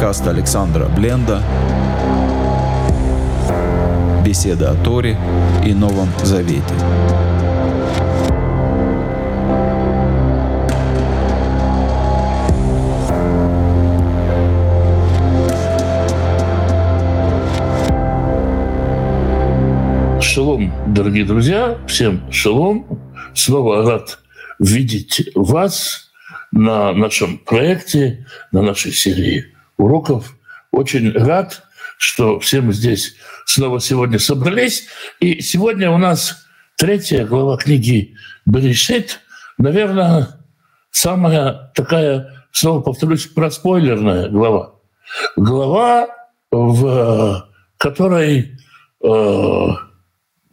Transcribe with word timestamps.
Подкаст 0.00 0.26
Александра 0.28 0.86
Бленда. 0.86 1.42
Беседа 4.24 4.70
о 4.70 4.74
Торе 4.74 5.14
и 5.62 5.74
Новом 5.74 6.08
Завете. 6.22 6.62
Шалом, 20.22 20.72
дорогие 20.94 21.26
друзья, 21.26 21.76
всем 21.86 22.22
шалом. 22.32 22.86
Снова 23.34 23.82
рад 23.82 24.18
видеть 24.58 25.28
вас 25.34 26.10
на 26.52 26.94
нашем 26.94 27.36
проекте, 27.36 28.26
на 28.50 28.62
нашей 28.62 28.92
серии 28.92 29.59
уроков. 29.80 30.36
Очень 30.70 31.12
рад, 31.12 31.62
что 31.98 32.38
все 32.40 32.60
мы 32.60 32.72
здесь 32.72 33.16
снова 33.46 33.80
сегодня 33.80 34.18
собрались. 34.18 34.86
И 35.20 35.40
сегодня 35.40 35.90
у 35.90 35.98
нас 35.98 36.46
третья 36.76 37.24
глава 37.24 37.56
книги 37.56 38.14
«Берешит». 38.46 39.20
Наверное, 39.58 40.28
самая 40.90 41.72
такая, 41.74 42.46
снова 42.52 42.80
повторюсь, 42.80 43.26
проспойлерная 43.26 44.28
глава. 44.28 44.74
Глава, 45.36 46.08
в 46.50 47.48
которой 47.76 48.58
э, 49.02 49.66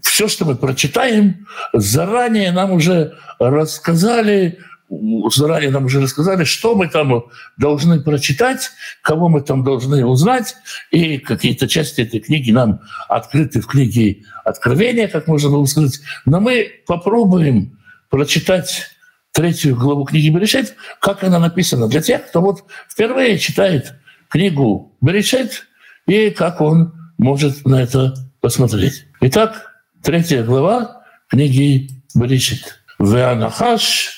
все, 0.01 0.27
что 0.27 0.45
мы 0.45 0.55
прочитаем, 0.55 1.47
заранее 1.73 2.51
нам 2.51 2.71
уже 2.71 3.17
рассказали, 3.39 4.59
заранее 4.89 5.69
нам 5.69 5.85
уже 5.85 6.01
рассказали, 6.01 6.43
что 6.43 6.75
мы 6.75 6.87
там 6.87 7.25
должны 7.57 7.99
прочитать, 7.99 8.71
кого 9.01 9.29
мы 9.29 9.41
там 9.41 9.63
должны 9.63 10.05
узнать, 10.05 10.55
и 10.91 11.17
какие-то 11.17 11.67
части 11.67 12.01
этой 12.01 12.19
книги 12.19 12.51
нам 12.51 12.81
открыты 13.09 13.61
в 13.61 13.67
книге 13.67 14.23
Откровения, 14.45 15.07
как 15.07 15.27
можно 15.27 15.49
было 15.49 15.65
сказать. 15.65 15.99
Но 16.25 16.39
мы 16.39 16.71
попробуем 16.85 17.77
прочитать 18.09 18.87
третью 19.33 19.75
главу 19.75 20.05
книги 20.05 20.29
Берешит, 20.29 20.75
как 21.01 21.23
она 21.23 21.39
написана, 21.39 21.87
для 21.87 22.01
тех, 22.01 22.27
кто 22.27 22.41
вот 22.41 22.63
впервые 22.89 23.37
читает 23.37 23.93
книгу 24.29 24.97
Берешит, 25.01 25.65
и 26.05 26.29
как 26.29 26.61
он 26.61 26.93
может 27.17 27.65
на 27.65 27.81
это 27.81 28.13
посмотреть. 28.39 29.05
Итак, 29.19 29.73
третья 30.01 30.43
глава 30.43 31.03
книги 31.29 31.89
Берешит. 32.15 32.79
«Веанахаш 32.99 34.16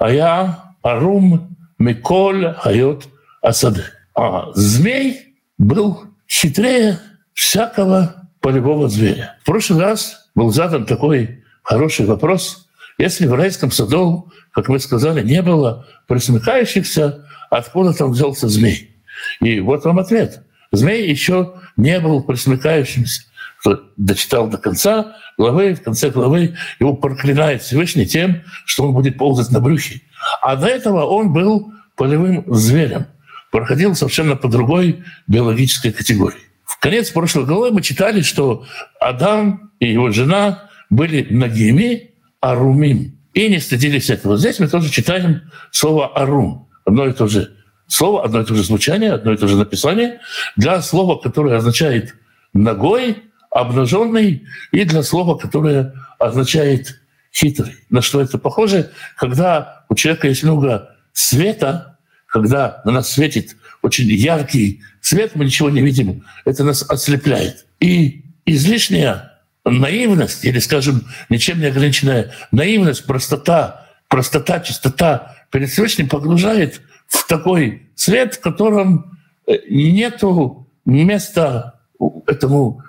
ая 0.00 0.58
арум 0.82 1.56
миколь 1.78 2.54
хайот 2.54 3.08
асады». 3.42 3.84
А 4.14 4.52
змей 4.54 5.36
был 5.58 6.04
хитрее 6.28 6.98
всякого 7.34 8.28
полевого 8.40 8.88
зверя. 8.88 9.36
В 9.42 9.46
прошлый 9.46 9.80
раз 9.80 10.28
был 10.34 10.50
задан 10.50 10.86
такой 10.86 11.44
хороший 11.62 12.06
вопрос. 12.06 12.68
Если 12.98 13.26
в 13.26 13.34
райском 13.34 13.70
саду, 13.70 14.32
как 14.52 14.68
мы 14.68 14.80
сказали, 14.80 15.22
не 15.22 15.40
было 15.42 15.86
присмыкающихся, 16.08 17.24
откуда 17.50 17.92
там 17.92 18.10
взялся 18.10 18.48
змей? 18.48 18.96
И 19.40 19.60
вот 19.60 19.84
вам 19.84 19.98
ответ. 20.00 20.42
Змей 20.72 21.08
еще 21.08 21.54
не 21.76 22.00
был 22.00 22.22
присмыкающимся 22.22 23.22
дочитал 23.96 24.48
до 24.48 24.58
конца 24.58 25.16
главы, 25.36 25.74
в 25.74 25.82
конце 25.82 26.10
главы 26.10 26.56
его 26.80 26.94
проклинает 26.94 27.62
Всевышний 27.62 28.06
тем, 28.06 28.42
что 28.64 28.84
он 28.84 28.94
будет 28.94 29.18
ползать 29.18 29.50
на 29.50 29.60
брюхе. 29.60 30.02
А 30.42 30.56
до 30.56 30.66
этого 30.66 31.04
он 31.04 31.32
был 31.32 31.72
полевым 31.96 32.44
зверем, 32.46 33.06
проходил 33.50 33.94
совершенно 33.94 34.36
по 34.36 34.48
другой 34.48 35.02
биологической 35.26 35.92
категории. 35.92 36.38
В 36.64 36.78
конец 36.78 37.10
прошлой 37.10 37.44
главы 37.44 37.72
мы 37.72 37.82
читали, 37.82 38.22
что 38.22 38.64
Адам 39.00 39.72
и 39.80 39.90
его 39.90 40.10
жена 40.10 40.70
были 40.90 41.26
нагими 41.30 42.10
арумим 42.40 43.18
и 43.34 43.48
не 43.48 43.58
стыдились 43.58 44.10
этого. 44.10 44.36
Здесь 44.36 44.58
мы 44.58 44.68
тоже 44.68 44.90
читаем 44.90 45.42
слово 45.70 46.08
арум, 46.16 46.68
одно 46.84 47.06
и 47.06 47.12
то 47.12 47.26
же 47.26 47.56
слово, 47.86 48.24
одно 48.24 48.40
и 48.42 48.44
то 48.44 48.54
же 48.54 48.62
звучание, 48.62 49.12
одно 49.12 49.32
и 49.32 49.36
то 49.36 49.48
же 49.48 49.56
написание 49.56 50.20
для 50.56 50.80
слова, 50.82 51.16
которое 51.16 51.56
означает 51.56 52.14
ногой, 52.52 53.16
обнаженный, 53.50 54.46
и 54.72 54.84
для 54.84 55.02
слова, 55.02 55.36
которое 55.36 55.94
означает 56.18 57.00
хитрый. 57.32 57.76
На 57.90 58.02
что 58.02 58.20
это 58.20 58.38
похоже? 58.38 58.90
Когда 59.16 59.84
у 59.88 59.94
человека 59.94 60.28
есть 60.28 60.42
много 60.42 60.96
света, 61.12 61.98
когда 62.26 62.82
на 62.84 62.92
нас 62.92 63.12
светит 63.12 63.56
очень 63.82 64.06
яркий 64.06 64.82
свет, 65.00 65.32
мы 65.34 65.44
ничего 65.44 65.70
не 65.70 65.80
видим, 65.80 66.24
это 66.44 66.64
нас 66.64 66.84
ослепляет. 66.88 67.66
И 67.80 68.24
излишняя 68.44 69.38
наивность, 69.64 70.44
или, 70.44 70.58
скажем, 70.58 71.06
ничем 71.28 71.60
не 71.60 71.66
ограниченная 71.66 72.32
наивность, 72.50 73.06
простота, 73.06 73.86
простота, 74.08 74.60
чистота 74.60 75.36
перед 75.50 75.70
Всевышним 75.70 76.08
погружает 76.08 76.80
в 77.06 77.26
такой 77.26 77.88
свет, 77.94 78.34
в 78.34 78.40
котором 78.40 79.18
нету 79.68 80.66
места 80.84 81.80
этому 82.26 82.82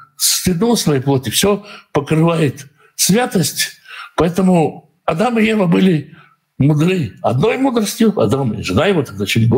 своей 0.76 1.02
плоти, 1.02 1.30
все 1.30 1.66
покрывает 1.92 2.68
святость. 2.96 3.78
Поэтому 4.16 4.92
Адам 5.06 5.40
и 5.40 5.46
Ева 5.46 5.66
были 5.66 6.16
мудры 6.58 7.14
одной 7.22 7.58
мудростью, 7.58 8.20
Адам 8.20 8.54
и 8.54 8.64
жена 8.64 8.86
его 8.88 9.04
тогда 9.04 9.26
чуть 9.26 9.50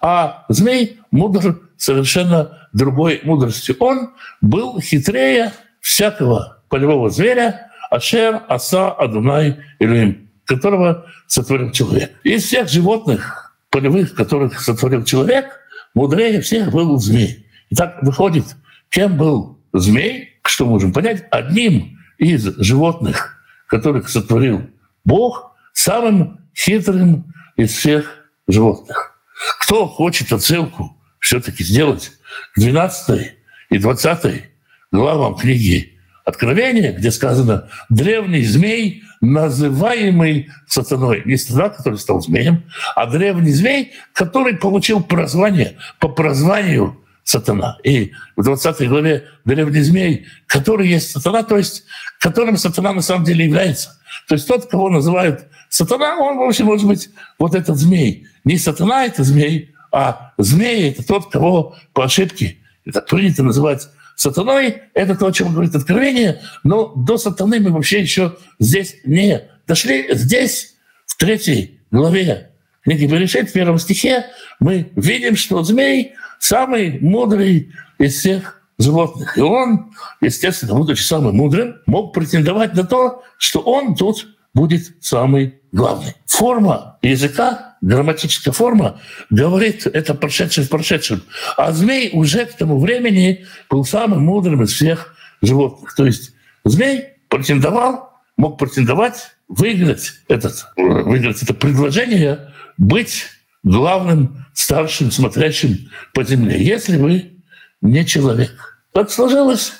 а 0.00 0.44
змей 0.48 1.00
мудр 1.10 1.60
совершенно 1.76 2.68
другой 2.72 3.20
мудростью. 3.22 3.76
Он 3.78 4.10
был 4.40 4.80
хитрее 4.80 5.52
всякого 5.80 6.62
полевого 6.68 7.10
зверя, 7.10 7.70
Ашер, 7.90 8.42
Аса, 8.48 8.90
Адунай, 8.90 9.58
Илюим, 9.78 10.28
которого 10.44 11.06
сотворил 11.26 11.70
человек. 11.70 12.12
Из 12.24 12.44
всех 12.44 12.68
животных 12.68 13.56
полевых, 13.70 14.14
которых 14.14 14.60
сотворил 14.60 15.04
человек, 15.04 15.46
мудрее 15.94 16.40
всех 16.40 16.72
был 16.72 16.98
змей. 16.98 17.46
И 17.70 17.76
так 17.76 18.02
выходит, 18.02 18.44
кем 18.88 19.16
был 19.16 19.55
змей, 19.78 20.38
что 20.42 20.66
можем 20.66 20.92
понять, 20.92 21.24
одним 21.30 21.98
из 22.18 22.44
животных, 22.58 23.38
которых 23.66 24.08
сотворил 24.08 24.68
Бог, 25.04 25.52
самым 25.72 26.40
хитрым 26.56 27.32
из 27.56 27.72
всех 27.72 28.28
животных. 28.48 29.18
Кто 29.60 29.86
хочет 29.86 30.32
отсылку 30.32 30.96
все-таки 31.20 31.64
сделать 31.64 32.12
к 32.54 32.60
12 32.60 33.32
и 33.70 33.78
20 33.78 34.44
главам 34.92 35.36
книги 35.36 35.96
Откровения, 36.26 36.92
где 36.92 37.12
сказано 37.12 37.68
«древний 37.88 38.42
змей, 38.42 39.04
называемый 39.20 40.48
сатаной». 40.66 41.22
Не 41.24 41.36
сатана, 41.36 41.68
который 41.68 42.00
стал 42.00 42.20
змеем, 42.20 42.64
а 42.96 43.06
древний 43.06 43.52
змей, 43.52 43.92
который 44.12 44.56
получил 44.56 45.04
прозвание 45.04 45.76
по 46.00 46.08
прозванию 46.08 47.00
сатана. 47.26 47.76
И 47.82 48.12
в 48.36 48.44
20 48.44 48.88
главе 48.88 49.24
древний 49.44 49.82
змей, 49.82 50.26
который 50.46 50.88
есть 50.88 51.10
сатана, 51.10 51.42
то 51.42 51.56
есть 51.56 51.84
которым 52.20 52.56
сатана 52.56 52.92
на 52.92 53.02
самом 53.02 53.24
деле 53.24 53.44
является. 53.44 53.98
То 54.28 54.36
есть 54.36 54.46
тот, 54.46 54.66
кого 54.66 54.88
называют 54.88 55.48
сатана, 55.68 56.18
он 56.18 56.38
вообще 56.38 56.62
может 56.62 56.86
быть 56.86 57.10
вот 57.38 57.56
этот 57.56 57.76
змей. 57.78 58.28
Не 58.44 58.58
сатана 58.58 59.06
это 59.06 59.24
змей, 59.24 59.74
а 59.90 60.34
змей 60.38 60.90
это 60.90 61.04
тот, 61.04 61.28
кого 61.28 61.74
по 61.92 62.04
ошибке, 62.04 62.58
это 62.84 63.00
принято 63.00 63.42
называть 63.42 63.88
сатаной, 64.14 64.82
это 64.94 65.16
то, 65.16 65.26
о 65.26 65.32
чем 65.32 65.52
говорит 65.52 65.74
Откровение, 65.74 66.40
но 66.62 66.94
до 66.94 67.18
сатаны 67.18 67.58
мы 67.58 67.70
вообще 67.70 68.00
еще 68.00 68.36
здесь 68.60 68.96
не 69.04 69.42
дошли. 69.66 70.14
Здесь, 70.14 70.76
в 71.06 71.16
третьей 71.16 71.80
главе 71.90 72.52
Берешит, 72.86 73.50
в 73.50 73.52
первом 73.52 73.78
стихе, 73.78 74.26
мы 74.60 74.92
видим, 74.96 75.36
что 75.36 75.62
змей— 75.62 76.14
самый 76.38 76.98
мудрый 77.00 77.72
из 77.98 78.18
всех 78.18 78.60
животных. 78.78 79.36
И 79.36 79.40
он, 79.40 79.92
естественно, 80.20 80.74
будучи 80.74 81.02
самым 81.02 81.36
мудрым, 81.36 81.76
мог 81.86 82.14
претендовать 82.14 82.74
на 82.74 82.84
то, 82.84 83.22
что 83.38 83.60
он 83.60 83.94
тут 83.94 84.28
будет 84.54 85.02
самый 85.04 85.60
главный. 85.72 86.14
Форма 86.26 86.98
языка, 87.02 87.76
грамматическая 87.80 88.52
форма, 88.52 89.00
говорит 89.30 89.86
это 89.86 90.14
прошедшее 90.14 90.66
в 90.66 90.70
прошедшем. 90.70 91.22
А 91.56 91.72
змей 91.72 92.10
уже 92.12 92.46
к 92.46 92.54
тому 92.54 92.78
времени 92.78 93.46
был 93.68 93.84
самым 93.84 94.24
мудрым 94.24 94.62
из 94.62 94.72
всех 94.72 95.14
животных. 95.42 95.94
То 95.94 96.06
есть 96.06 96.32
змей 96.64 97.04
претендовал, 97.28 98.12
мог 98.36 98.58
претендовать, 98.58 99.32
выиграть, 99.48 100.12
этот, 100.28 100.66
выиграть 100.76 101.42
это 101.42 101.54
предложение, 101.54 102.52
быть 102.78 103.26
главным, 103.62 104.46
старшим, 104.54 105.10
смотрящим 105.10 105.90
по 106.14 106.24
земле, 106.24 106.62
если 106.62 106.96
вы 106.96 107.42
не 107.80 108.04
человек. 108.06 108.78
Так 108.92 109.10
сложилось, 109.10 109.72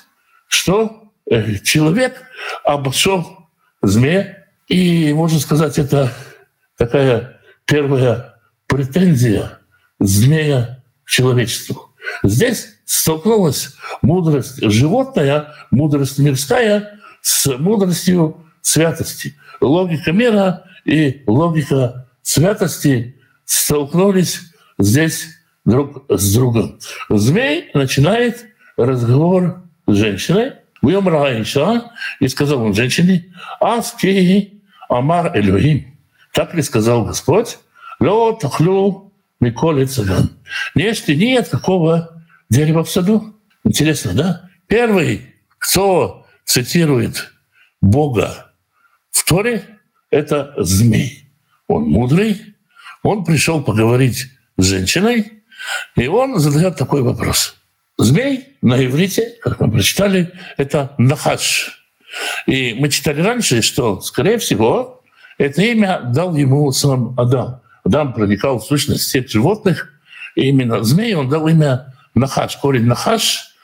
что 0.47 1.11
э, 1.29 1.55
человек 1.59 2.21
обошел 2.63 3.49
змея, 3.81 4.45
и, 4.67 5.13
можно 5.13 5.39
сказать, 5.39 5.79
это 5.79 6.13
такая 6.77 7.39
первая 7.65 8.35
претензия 8.67 9.59
змея 9.99 10.83
человечеству. 11.05 11.95
Здесь 12.23 12.75
столкнулась 12.85 13.75
мудрость 14.01 14.61
животная, 14.61 15.53
мудрость 15.71 16.19
мирская 16.19 16.99
с 17.21 17.47
мудростью 17.57 18.45
святости. 18.61 19.35
Логика 19.61 20.11
мира 20.11 20.63
и 20.85 21.23
логика 21.27 22.06
святости 22.27 23.15
столкнулись 23.45 24.41
здесь 24.77 25.27
друг 25.63 26.03
с 26.09 26.33
другом. 26.35 26.77
Змей 27.09 27.71
начинает 27.73 28.45
разговор 28.75 29.63
с 29.87 29.93
женщиной, 29.93 30.53
Уйом 30.81 31.07
Раиша, 31.07 31.91
и 32.19 32.27
сказал 32.27 32.63
он 32.63 32.73
женщине, 32.73 33.33
«Аски 33.61 34.61
Амар 34.89 35.37
Элюим». 35.37 35.97
Так 36.33 36.53
ли 36.53 36.61
сказал 36.61 37.05
Господь? 37.05 37.57
«Ло 37.99 38.33
тахлю 38.33 39.13
Миколи 39.39 39.85
цыган». 39.85 40.31
Не 40.75 40.83
ешьте 40.83 41.15
ни 41.15 41.33
от 41.35 41.47
какого 41.47 42.21
дерева 42.49 42.83
в 42.83 42.91
саду. 42.91 43.35
Интересно, 43.63 44.13
да? 44.13 44.49
Первый, 44.67 45.33
кто 45.57 46.27
цитирует 46.45 47.31
Бога 47.81 48.51
в 49.11 49.25
Торе, 49.25 49.63
это 50.11 50.53
змей. 50.57 51.26
Он 51.67 51.83
мудрый, 51.83 52.55
он 53.03 53.23
пришел 53.23 53.63
поговорить 53.63 54.27
с 54.57 54.65
женщиной, 54.65 55.43
и 55.95 56.07
он 56.07 56.39
задает 56.39 56.77
такой 56.77 57.01
вопрос. 57.01 57.55
Змей 57.97 58.55
на 58.61 58.83
иврите, 58.85 59.35
как 59.41 59.59
мы 59.59 59.71
прочитали, 59.71 60.31
это 60.57 60.93
нахаш. 60.97 61.83
И 62.45 62.73
мы 62.73 62.89
читали 62.89 63.21
раньше, 63.21 63.61
что, 63.61 64.01
скорее 64.01 64.37
всего, 64.37 65.03
это 65.37 65.61
имя 65.61 66.01
дал 66.03 66.35
ему 66.35 66.71
сам 66.71 67.13
Адам. 67.19 67.61
Адам 67.83 68.13
проникал 68.13 68.59
в 68.59 68.65
сущность 68.65 69.03
всех 69.03 69.29
животных, 69.29 69.93
и 70.35 70.49
именно 70.49 70.83
змей 70.83 71.15
он 71.15 71.29
дал 71.29 71.47
имя 71.47 71.93
Нахаш. 72.13 72.57
Корень 72.57 72.85
Нахаш 72.85 73.55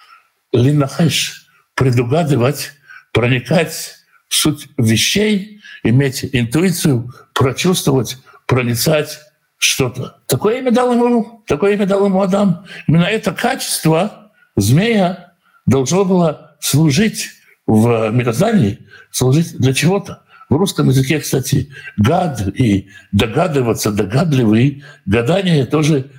или 0.52 0.72
Нахаш– 0.72 1.48
предугадывать, 1.76 2.72
проникать 3.12 3.96
в 4.28 4.36
суть 4.36 4.68
вещей, 4.78 5.62
иметь 5.84 6.28
интуицию, 6.32 7.14
прочувствовать, 7.34 8.18
проницать 8.48 9.20
что-то. 9.58 10.18
Такое 10.28 10.60
имя 10.60 10.72
дал 10.72 10.94
ему, 10.94 11.44
такое 11.48 11.74
имя 11.74 11.86
дал 11.86 12.06
ему 12.06 12.22
Адам. 12.22 12.66
Именно 12.88 13.06
это 13.06 13.32
качество– 13.32 14.20
змея 14.56 15.34
должно 15.66 16.06
было 16.06 16.56
служить 16.60 17.30
в 17.66 18.10
мироздании, 18.12 18.80
служить 19.12 19.58
для 19.58 19.74
чего-то. 19.74 20.24
В 20.50 20.56
русском 20.56 20.90
языке, 20.90 21.20
кстати, 21.20 21.70
гад 21.98 22.48
и 22.56 22.90
догадываться, 23.12 23.92
догадливый, 23.92 24.84
гадание 25.06 25.66
тоже, 25.66 26.12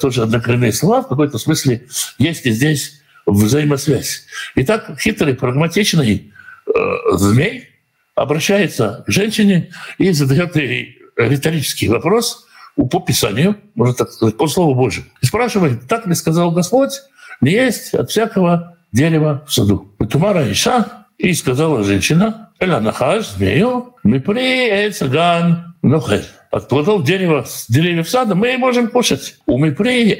тоже 0.00 0.22
однокоренные 0.22 0.72
слова. 0.72 1.02
В 1.02 1.08
какой-то 1.08 1.38
смысле 1.38 1.86
есть 2.18 2.46
и 2.46 2.50
здесь 2.50 3.00
взаимосвязь. 3.26 4.26
Итак, 4.56 4.96
хитрый, 5.00 5.34
прагматичный 5.34 6.32
э, 6.66 6.70
змей 7.14 7.69
обращается 8.14 9.04
к 9.06 9.10
женщине 9.10 9.70
и 9.98 10.12
задает 10.12 10.56
ей 10.56 10.98
риторический 11.16 11.88
вопрос 11.88 12.46
по 12.76 13.00
Писанию, 13.00 13.56
можно 13.74 13.94
так 13.94 14.10
сказать, 14.12 14.36
по 14.36 14.46
Слову 14.46 14.74
Божьему. 14.74 15.06
И 15.20 15.26
спрашивает, 15.26 15.86
так 15.88 16.06
ли 16.06 16.14
сказал 16.14 16.50
Господь, 16.52 16.92
не 17.40 17.52
есть 17.52 17.94
от 17.94 18.10
всякого 18.10 18.76
дерева 18.92 19.44
в 19.46 19.52
саду. 19.52 19.94
Тумара 20.10 20.50
Иша, 20.50 21.06
и 21.18 21.34
сказала 21.34 21.84
женщина, 21.84 22.50
«Эла 22.58 22.80
нахаш, 22.80 23.28
змею, 23.28 23.94
мы 24.02 24.20
при 24.20 24.90
ган 25.08 25.74
нохель». 25.82 26.24
От 26.50 26.68
плодов 26.68 27.04
дерева, 27.04 27.46
деревьев 27.68 28.08
сада 28.08 28.34
мы 28.34 28.58
можем 28.58 28.88
кушать. 28.88 29.36
У 29.46 29.58
мы 29.58 29.72
при 29.72 30.12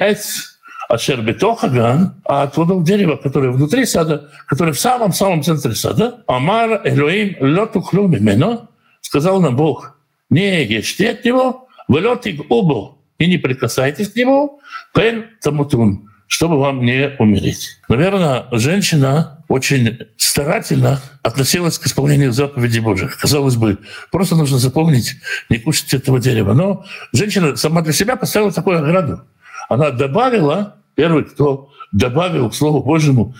эц 0.91 1.01
ашер 1.01 1.21
бетохаган, 1.21 2.21
а 2.25 2.43
от 2.43 2.53
плодов 2.53 2.83
дерева, 2.83 3.15
которые 3.15 3.51
внутри 3.51 3.85
сада, 3.85 4.29
которые 4.47 4.73
в 4.73 4.79
самом-самом 4.79 5.43
центре 5.43 5.73
сада, 5.75 6.23
Амар 6.27 6.81
Элоим 6.83 7.35
лотухлю 7.39 8.07
мимено, 8.07 8.69
сказал 9.01 9.41
нам 9.41 9.55
Бог, 9.55 9.97
не 10.29 10.63
ешьте 10.63 11.11
от 11.11 11.25
него, 11.25 11.67
велотик 11.87 12.49
убо, 12.49 12.97
и 13.17 13.27
не 13.27 13.37
прикасайтесь 13.37 14.09
к 14.09 14.15
нему, 14.15 14.59
пен 14.93 15.25
тамутун, 15.41 16.09
чтобы 16.27 16.59
вам 16.59 16.85
не 16.85 17.15
умереть. 17.19 17.79
Наверное, 17.89 18.45
женщина 18.51 19.43
очень 19.47 19.99
старательно 20.17 21.01
относилась 21.23 21.77
к 21.77 21.85
исполнению 21.85 22.31
заповедей 22.31 22.79
Божьих. 22.79 23.17
Казалось 23.17 23.57
бы, 23.57 23.77
просто 24.11 24.35
нужно 24.35 24.57
запомнить, 24.57 25.15
не 25.49 25.57
кушать 25.59 25.93
этого 25.93 26.19
дерева. 26.19 26.53
Но 26.53 26.85
женщина 27.11 27.55
сама 27.57 27.81
для 27.81 27.91
себя 27.91 28.15
поставила 28.15 28.51
такую 28.51 28.79
ограду. 28.79 29.21
Она 29.67 29.91
добавила, 29.91 30.77
первый, 30.95 31.25
кто 31.25 31.69
добавил 31.91 32.49
к 32.49 32.55
Слову 32.55 32.83
Божьему, 32.83 33.35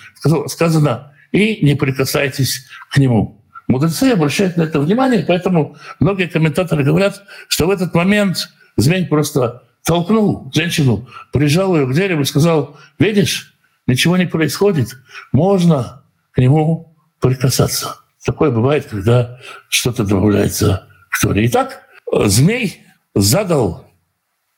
сказано, 0.48 1.14
и 1.32 1.66
не 1.66 1.76
прикасайтесь 1.76 2.68
к 2.92 2.98
нему. 2.98 3.42
Мудрецы 3.68 4.12
обращают 4.12 4.58
на 4.58 4.64
это 4.64 4.80
внимание, 4.80 5.24
поэтому 5.26 5.78
многие 6.00 6.28
комментаторы 6.28 6.84
говорят, 6.84 7.24
что 7.48 7.68
в 7.68 7.70
этот 7.70 7.94
момент 7.94 8.50
змей 8.76 9.06
просто 9.06 9.64
толкнул 9.84 10.52
женщину, 10.54 11.08
прижал 11.32 11.76
ее 11.78 11.88
к 11.88 11.94
дереву 11.94 12.22
и 12.22 12.26
сказал, 12.26 12.78
видишь, 13.00 13.56
ничего 13.88 14.18
не 14.18 14.26
происходит, 14.26 14.90
можно 15.32 16.04
к 16.32 16.40
нему 16.40 16.96
прикасаться. 17.20 17.98
Такое 18.26 18.52
бывает, 18.52 18.86
когда 18.86 19.40
что-то 19.70 20.04
добавляется 20.04 20.88
к 21.10 21.22
Торе. 21.22 21.46
Итак, 21.48 21.84
змей 22.26 22.86
задал 23.16 23.88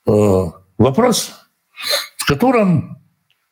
э, 0.06 0.12
вопрос, 0.78 1.34
в 2.24 2.26
котором 2.26 3.00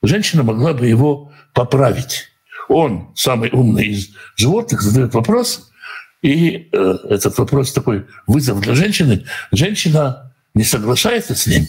женщина 0.01 0.43
могла 0.43 0.71
бы 0.71 0.87
его 0.87 1.33
поправить. 1.53 2.29
Он, 2.69 3.11
самый 3.15 3.49
умный 3.51 3.87
из 3.87 4.11
животных, 4.37 4.81
задает 4.81 5.13
вопрос, 5.13 5.73
и 6.21 6.69
э, 6.71 6.95
этот 7.09 7.37
вопрос 7.37 7.73
такой 7.73 8.05
вызов 8.27 8.61
для 8.61 8.73
женщины. 8.73 9.25
Женщина 9.51 10.33
не 10.53 10.63
соглашается 10.63 11.35
с 11.35 11.47
ним 11.47 11.67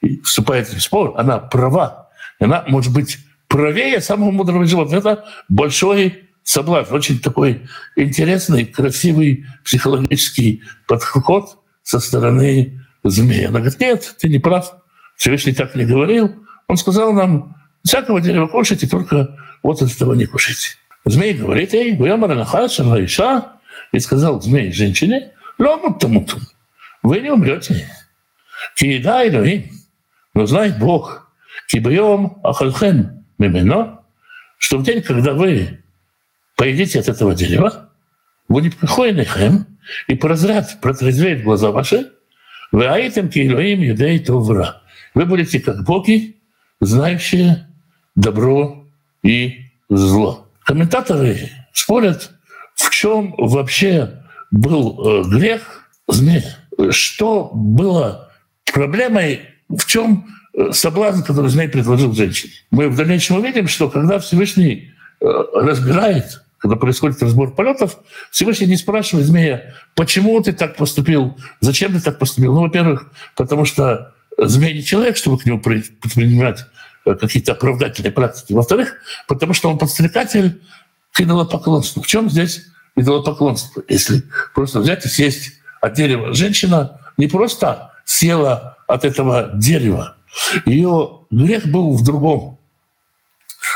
и 0.00 0.20
вступает 0.20 0.68
в 0.68 0.80
спор, 0.80 1.14
она 1.16 1.38
права. 1.38 2.08
Она 2.38 2.62
может 2.68 2.92
быть 2.92 3.18
правее 3.48 4.00
самого 4.00 4.30
мудрого 4.30 4.64
животного. 4.64 5.00
Это 5.00 5.24
большой 5.48 6.28
соблазн, 6.44 6.94
очень 6.94 7.18
такой 7.18 7.62
интересный, 7.96 8.64
красивый 8.64 9.44
психологический 9.64 10.62
подход 10.86 11.58
со 11.82 11.98
стороны 11.98 12.80
змея. 13.02 13.48
Она 13.48 13.58
говорит, 13.58 13.80
нет, 13.80 14.14
ты 14.20 14.28
не 14.28 14.38
прав, 14.38 14.72
Всевышний 15.16 15.52
так 15.52 15.74
не 15.74 15.84
говорил. 15.84 16.43
Он 16.68 16.76
сказал 16.76 17.12
нам, 17.12 17.56
всякого 17.84 18.20
дерева 18.20 18.46
кушайте, 18.46 18.88
только 18.88 19.36
вот 19.62 19.82
от 19.82 19.90
этого 19.90 20.14
не 20.14 20.26
кушайте. 20.26 20.76
Змей 21.04 21.34
говорит 21.34 21.72
ей, 21.74 21.94
Иша, 21.96 23.52
и 23.92 23.98
сказал 23.98 24.40
змей 24.40 24.72
женщине, 24.72 25.32
вы 25.58 27.20
не 27.20 27.30
умрете. 27.30 27.88
Киеда 28.76 29.28
Элохим, 29.28 29.70
но 30.32 30.46
знает 30.46 30.78
Бог, 30.78 31.30
кибьем 31.68 32.38
ахальхем 32.42 33.24
мимено, 33.38 34.00
что 34.58 34.78
в 34.78 34.82
день, 34.82 35.02
когда 35.02 35.34
вы 35.34 35.80
поедите 36.56 37.00
от 37.00 37.08
этого 37.08 37.34
дерева, 37.34 37.90
будет 38.48 38.76
приходнихем 38.76 39.66
и 40.08 40.14
прозрят, 40.14 40.80
протрезвеет 40.80 41.42
глаза 41.42 41.70
ваши, 41.70 42.10
вы 42.72 42.86
аитем 42.86 43.28
киелоим 43.28 43.80
юдей 43.80 44.18
товра. 44.18 44.82
Вы 45.14 45.26
будете 45.26 45.60
как 45.60 45.84
боги, 45.84 46.36
знающие 46.80 47.66
добро 48.14 48.84
и 49.22 49.66
зло. 49.88 50.48
Комментаторы 50.64 51.50
спорят, 51.72 52.30
в 52.74 52.90
чем 52.90 53.34
вообще 53.38 54.22
был 54.50 55.24
э, 55.24 55.28
грех 55.28 55.88
змея. 56.08 56.58
Что 56.90 57.50
было 57.52 58.24
Проблемой 58.74 59.42
в 59.68 59.86
чем 59.86 60.26
э, 60.52 60.72
соблазн, 60.72 61.22
который 61.22 61.48
змей 61.48 61.68
предложил 61.68 62.12
женщине. 62.12 62.54
Мы 62.72 62.88
в 62.88 62.96
дальнейшем 62.96 63.36
увидим, 63.36 63.68
что 63.68 63.88
когда 63.88 64.18
Всевышний 64.18 64.90
э, 65.20 65.26
разбирает, 65.54 66.42
когда 66.58 66.74
происходит 66.74 67.22
разбор 67.22 67.54
полетов, 67.54 67.98
Всевышний 68.32 68.66
не 68.66 68.76
спрашивает 68.76 69.26
змея, 69.26 69.74
почему 69.94 70.40
ты 70.42 70.52
так 70.52 70.76
поступил, 70.76 71.38
зачем 71.60 71.92
ты 71.92 72.00
так 72.00 72.18
поступил. 72.18 72.52
Ну, 72.52 72.62
во-первых, 72.62 73.12
потому 73.36 73.64
что 73.64 74.13
змей 74.38 74.74
не 74.74 74.84
человек, 74.84 75.16
чтобы 75.16 75.38
к 75.38 75.46
нему 75.46 75.60
применять 75.60 76.64
э, 77.04 77.14
какие-то 77.14 77.52
оправдательные 77.52 78.12
практики. 78.12 78.52
Во-вторых, 78.52 78.94
потому 79.28 79.54
что 79.54 79.70
он 79.70 79.78
подстрекатель 79.78 80.60
к 81.12 81.20
идолопоклонству. 81.20 82.02
В 82.02 82.06
чем 82.06 82.30
здесь 82.30 82.66
идолопоклонство? 82.96 83.82
Если 83.88 84.24
просто 84.54 84.80
взять 84.80 85.04
и 85.04 85.08
съесть 85.08 85.52
от 85.80 85.94
дерева 85.94 86.32
женщина 86.32 87.00
не 87.16 87.26
просто 87.26 87.92
села 88.04 88.78
от 88.86 89.04
этого 89.04 89.50
дерева. 89.54 90.16
Ее 90.66 91.20
грех 91.30 91.66
был 91.66 91.96
в 91.96 92.04
другом. 92.04 92.58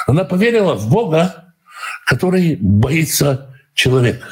Она 0.06 0.24
поверила 0.24 0.74
в 0.74 0.88
Бога, 0.90 1.54
который 2.04 2.56
боится 2.60 3.54
человека. 3.74 4.26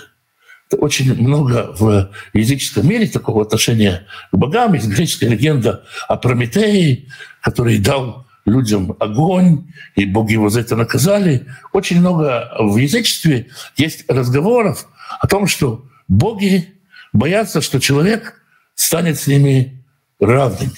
Очень 0.72 1.14
много 1.14 1.74
в 1.78 2.10
языческом 2.32 2.88
мире 2.88 3.06
такого 3.06 3.42
отношения 3.42 4.06
к 4.32 4.36
богам. 4.36 4.74
Есть 4.74 4.88
греческая 4.88 5.30
легенда 5.30 5.84
о 6.08 6.16
Прометее, 6.16 7.06
который 7.40 7.78
дал 7.78 8.26
людям 8.46 8.96
огонь, 8.98 9.66
и 9.94 10.04
боги 10.04 10.32
его 10.32 10.48
за 10.48 10.60
это 10.60 10.76
наказали. 10.76 11.46
Очень 11.72 12.00
много 12.00 12.50
в 12.58 12.76
язычестве 12.76 13.48
есть 13.76 14.04
разговоров 14.08 14.86
о 15.20 15.26
том, 15.26 15.46
что 15.46 15.84
боги 16.08 16.74
боятся, 17.12 17.60
что 17.60 17.80
человек 17.80 18.42
станет 18.74 19.18
с 19.18 19.26
ними 19.26 19.84
равными. 20.20 20.72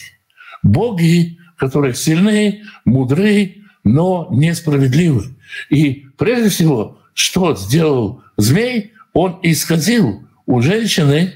Боги, 0.63 1.39
которые 1.57 1.95
сильны, 1.95 2.63
мудры, 2.85 3.57
но 3.85 4.29
несправедливы. 4.31 5.37
И 5.71 6.07
прежде 6.17 6.51
всего, 6.51 6.99
что 7.15 7.55
сделал 7.57 8.23
змей? 8.37 8.93
Он 9.19 9.41
исказил 9.43 10.29
у 10.47 10.61
женщины 10.61 11.35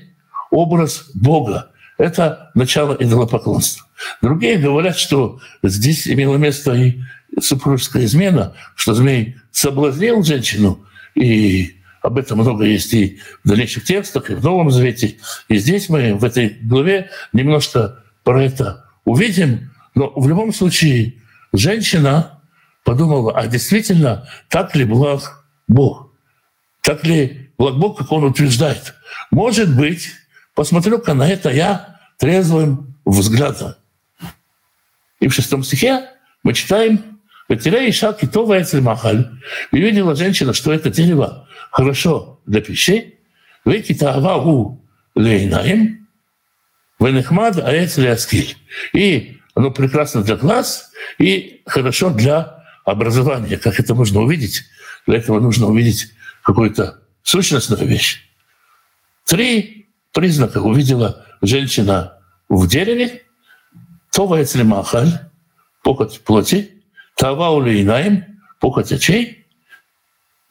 образ 0.52 1.10
Бога. 1.14 1.72
Это 1.98 2.52
начало 2.54 2.94
идолопоклонства. 2.94 3.88
Другие 4.22 4.56
говорят, 4.56 4.96
что 4.96 5.40
здесь 5.64 6.06
имело 6.06 6.36
место 6.36 6.74
и 6.74 7.00
супружеская 7.40 8.04
измена, 8.04 8.54
что 8.76 8.94
змей 8.94 9.34
соблазнил 9.50 10.22
женщину, 10.22 10.86
и 11.16 11.74
об 12.02 12.18
этом 12.18 12.38
много 12.38 12.66
есть 12.66 12.94
и 12.94 13.18
в 13.42 13.48
дальнейших 13.48 13.82
текстах, 13.82 14.30
и 14.30 14.36
в 14.36 14.44
Новом 14.44 14.70
Завете. 14.70 15.16
И 15.48 15.56
здесь 15.56 15.88
мы 15.88 16.14
в 16.14 16.22
этой 16.22 16.50
главе 16.62 17.10
немножко 17.32 18.04
про 18.22 18.44
это 18.44 18.84
увидим. 19.04 19.72
Но 19.96 20.12
в 20.14 20.28
любом 20.28 20.52
случае 20.52 21.14
женщина 21.52 22.38
подумала, 22.84 23.36
а 23.36 23.48
действительно, 23.48 24.28
так 24.50 24.76
ли 24.76 24.84
благ 24.84 25.44
Бог? 25.66 26.12
Так 26.82 27.04
ли 27.04 27.51
благ 27.62 27.76
Бог, 27.76 27.98
как 27.98 28.10
он 28.10 28.24
утверждает? 28.24 28.94
Может 29.30 29.76
быть, 29.76 30.10
посмотрю-ка 30.54 31.14
на 31.14 31.28
это 31.28 31.48
я 31.48 32.00
трезвым 32.18 32.96
взглядом. 33.04 33.76
И 35.20 35.28
в 35.28 35.32
шестом 35.32 35.62
стихе 35.62 36.08
мы 36.42 36.54
читаем 36.54 37.20
«Потеряй 37.46 37.88
Иша 37.90 38.14
китовая 38.14 38.66
махаль». 38.80 39.30
И 39.70 39.78
видела 39.78 40.16
женщина, 40.16 40.52
что 40.54 40.72
это 40.72 40.90
дерево 40.90 41.46
хорошо 41.70 42.40
для 42.46 42.60
пищи. 42.60 43.20
«Вы 43.64 43.80
китава 43.80 44.42
у 44.42 44.84
лейнаем, 45.14 46.08
венехмад 46.98 47.58
аэц 47.58 47.96
аскиль». 47.96 48.56
И 48.92 49.38
оно 49.54 49.70
прекрасно 49.70 50.24
для 50.24 50.34
глаз 50.34 50.90
и 51.18 51.62
хорошо 51.66 52.10
для 52.10 52.64
образования. 52.84 53.56
Как 53.56 53.78
это 53.78 53.94
можно 53.94 54.20
увидеть? 54.20 54.64
Для 55.06 55.18
этого 55.18 55.38
нужно 55.38 55.68
увидеть 55.68 56.08
какую-то 56.42 57.01
сущностную 57.22 57.86
вещь. 57.86 58.28
Три 59.24 59.88
признака 60.12 60.58
увидела 60.58 61.26
женщина 61.40 62.18
в 62.48 62.66
дереве. 62.68 63.22
Това 64.10 64.40
махаль, 64.64 65.30
похоть 65.82 66.20
плоти, 66.20 66.82
тава 67.16 67.50
улейнаем, 67.50 68.40
похоть 68.60 68.92
очей, 68.92 69.46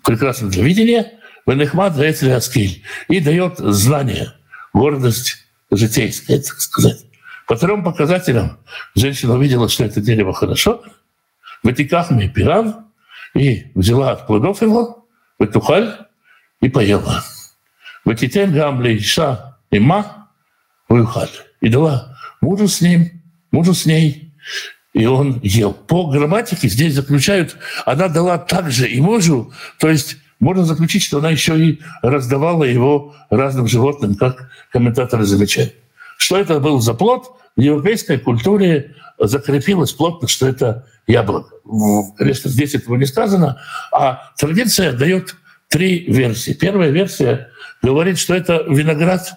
прекрасно 0.03 0.49
для 0.49 0.63
видения, 0.63 1.19
венехмат 1.45 1.97
аскиль, 1.97 2.83
и 3.07 3.19
дает 3.19 3.57
знание, 3.59 4.33
гордость 4.73 5.45
житейская, 5.69 6.37
так 6.37 6.59
сказать. 6.59 7.05
По 7.47 7.55
трем 7.55 7.83
показателям 7.83 8.59
женщина 8.95 9.35
увидела, 9.35 9.69
что 9.69 9.83
это 9.83 10.01
дерево 10.01 10.33
хорошо, 10.33 10.83
вытекахми 11.63 12.27
пирав, 12.27 12.75
и 13.33 13.71
взяла 13.75 14.11
от 14.11 14.27
плодов 14.27 14.61
его, 14.61 15.07
вытухаль, 15.39 16.07
и 16.61 16.69
поела. 16.69 17.23
Ватитен 18.05 18.53
гамли 18.53 18.97
иша 18.97 19.57
има 19.71 20.29
выухаль. 20.89 21.29
И 21.59 21.69
дала 21.69 22.17
мужу 22.41 22.67
с 22.67 22.81
ним, 22.81 23.21
мужу 23.51 23.73
с 23.73 23.85
ней, 23.85 24.33
и 24.93 25.05
он 25.05 25.39
ел. 25.43 25.73
По 25.73 26.09
грамматике 26.09 26.67
здесь 26.67 26.95
заключают, 26.95 27.55
она 27.85 28.07
дала 28.07 28.37
также 28.37 28.87
и 28.87 28.99
мужу, 28.99 29.53
то 29.79 29.89
есть 29.89 30.17
можно 30.39 30.65
заключить, 30.65 31.03
что 31.03 31.19
она 31.19 31.29
еще 31.29 31.59
и 31.59 31.79
раздавала 32.01 32.63
его 32.63 33.15
разным 33.29 33.67
животным, 33.67 34.15
как 34.15 34.49
комментаторы 34.71 35.23
замечают. 35.23 35.75
Что 36.17 36.37
это 36.37 36.59
был 36.59 36.81
за 36.81 36.93
плод? 36.95 37.31
В 37.55 37.61
европейской 37.61 38.17
культуре 38.17 38.95
закрепилось 39.19 39.91
плотно, 39.91 40.27
что 40.27 40.47
это 40.47 40.87
яблоко. 41.05 41.55
Конечно, 42.17 42.49
здесь 42.49 42.73
этого 42.73 42.95
не 42.95 43.05
сказано, 43.05 43.61
а 43.91 44.31
традиция 44.37 44.93
дает 44.93 45.35
три 45.71 46.05
версии. 46.07 46.51
Первая 46.53 46.91
версия 46.91 47.49
говорит, 47.81 48.19
что 48.19 48.35
это 48.35 48.65
виноград, 48.67 49.33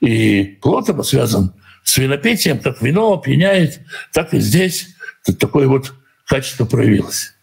и 0.00 0.58
его 0.64 1.02
связан 1.02 1.54
с 1.82 1.98
винопитием, 1.98 2.60
как 2.60 2.80
вино 2.80 3.12
опьяняет, 3.12 3.80
так 4.12 4.32
и 4.32 4.38
здесь 4.38 4.94
такое 5.38 5.66
вот 5.66 5.92
качество 6.26 6.64
проявилось. 6.64 7.34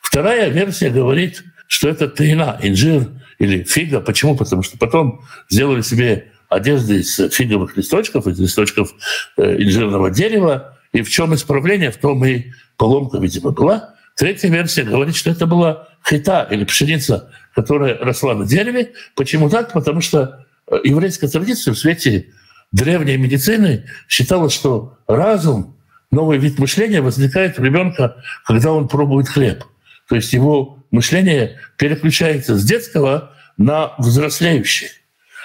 Вторая 0.00 0.48
версия 0.48 0.90
говорит, 0.90 1.42
что 1.66 1.88
это 1.88 2.08
тайна, 2.08 2.58
инжир 2.62 3.08
или 3.38 3.64
фига. 3.64 4.00
Почему? 4.00 4.36
Потому 4.36 4.62
что 4.62 4.78
потом 4.78 5.24
сделали 5.50 5.82
себе 5.82 6.32
одежды 6.48 7.00
из 7.00 7.16
фиговых 7.16 7.76
листочков, 7.76 8.26
из 8.26 8.38
листочков 8.38 8.94
э, 9.36 9.62
инжирного 9.62 10.10
дерева. 10.10 10.78
И 10.92 11.02
в 11.02 11.10
чем 11.10 11.34
исправление, 11.34 11.90
в 11.90 11.98
том 11.98 12.24
и 12.24 12.52
поломка, 12.76 13.18
видимо, 13.18 13.50
была. 13.50 13.94
Третья 14.18 14.48
версия 14.48 14.82
говорит, 14.82 15.14
что 15.14 15.30
это 15.30 15.46
была 15.46 15.86
хита 16.04 16.42
или 16.50 16.64
пшеница, 16.64 17.30
которая 17.54 17.96
росла 17.98 18.34
на 18.34 18.46
дереве. 18.46 18.94
Почему 19.14 19.48
так? 19.48 19.72
Потому 19.72 20.00
что 20.00 20.44
э, 20.66 20.74
еврейская 20.82 21.28
традиция 21.28 21.72
в 21.72 21.78
свете 21.78 22.30
древней 22.72 23.16
медицины 23.16 23.84
считала, 24.08 24.50
что 24.50 24.98
разум, 25.06 25.76
новый 26.10 26.38
вид 26.38 26.58
мышления 26.58 27.00
возникает 27.00 27.60
у 27.60 27.62
ребенка, 27.62 28.16
когда 28.44 28.72
он 28.72 28.88
пробует 28.88 29.28
хлеб. 29.28 29.62
То 30.08 30.16
есть 30.16 30.32
его 30.32 30.84
мышление 30.90 31.60
переключается 31.76 32.56
с 32.56 32.64
детского 32.64 33.36
на 33.56 33.92
взрослеющее. 33.98 34.90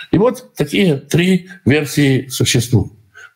И 0.09 0.17
вот 0.17 0.55
такие 0.55 0.95
три 0.95 1.47
версии 1.63 2.27
существуют. 2.27 2.93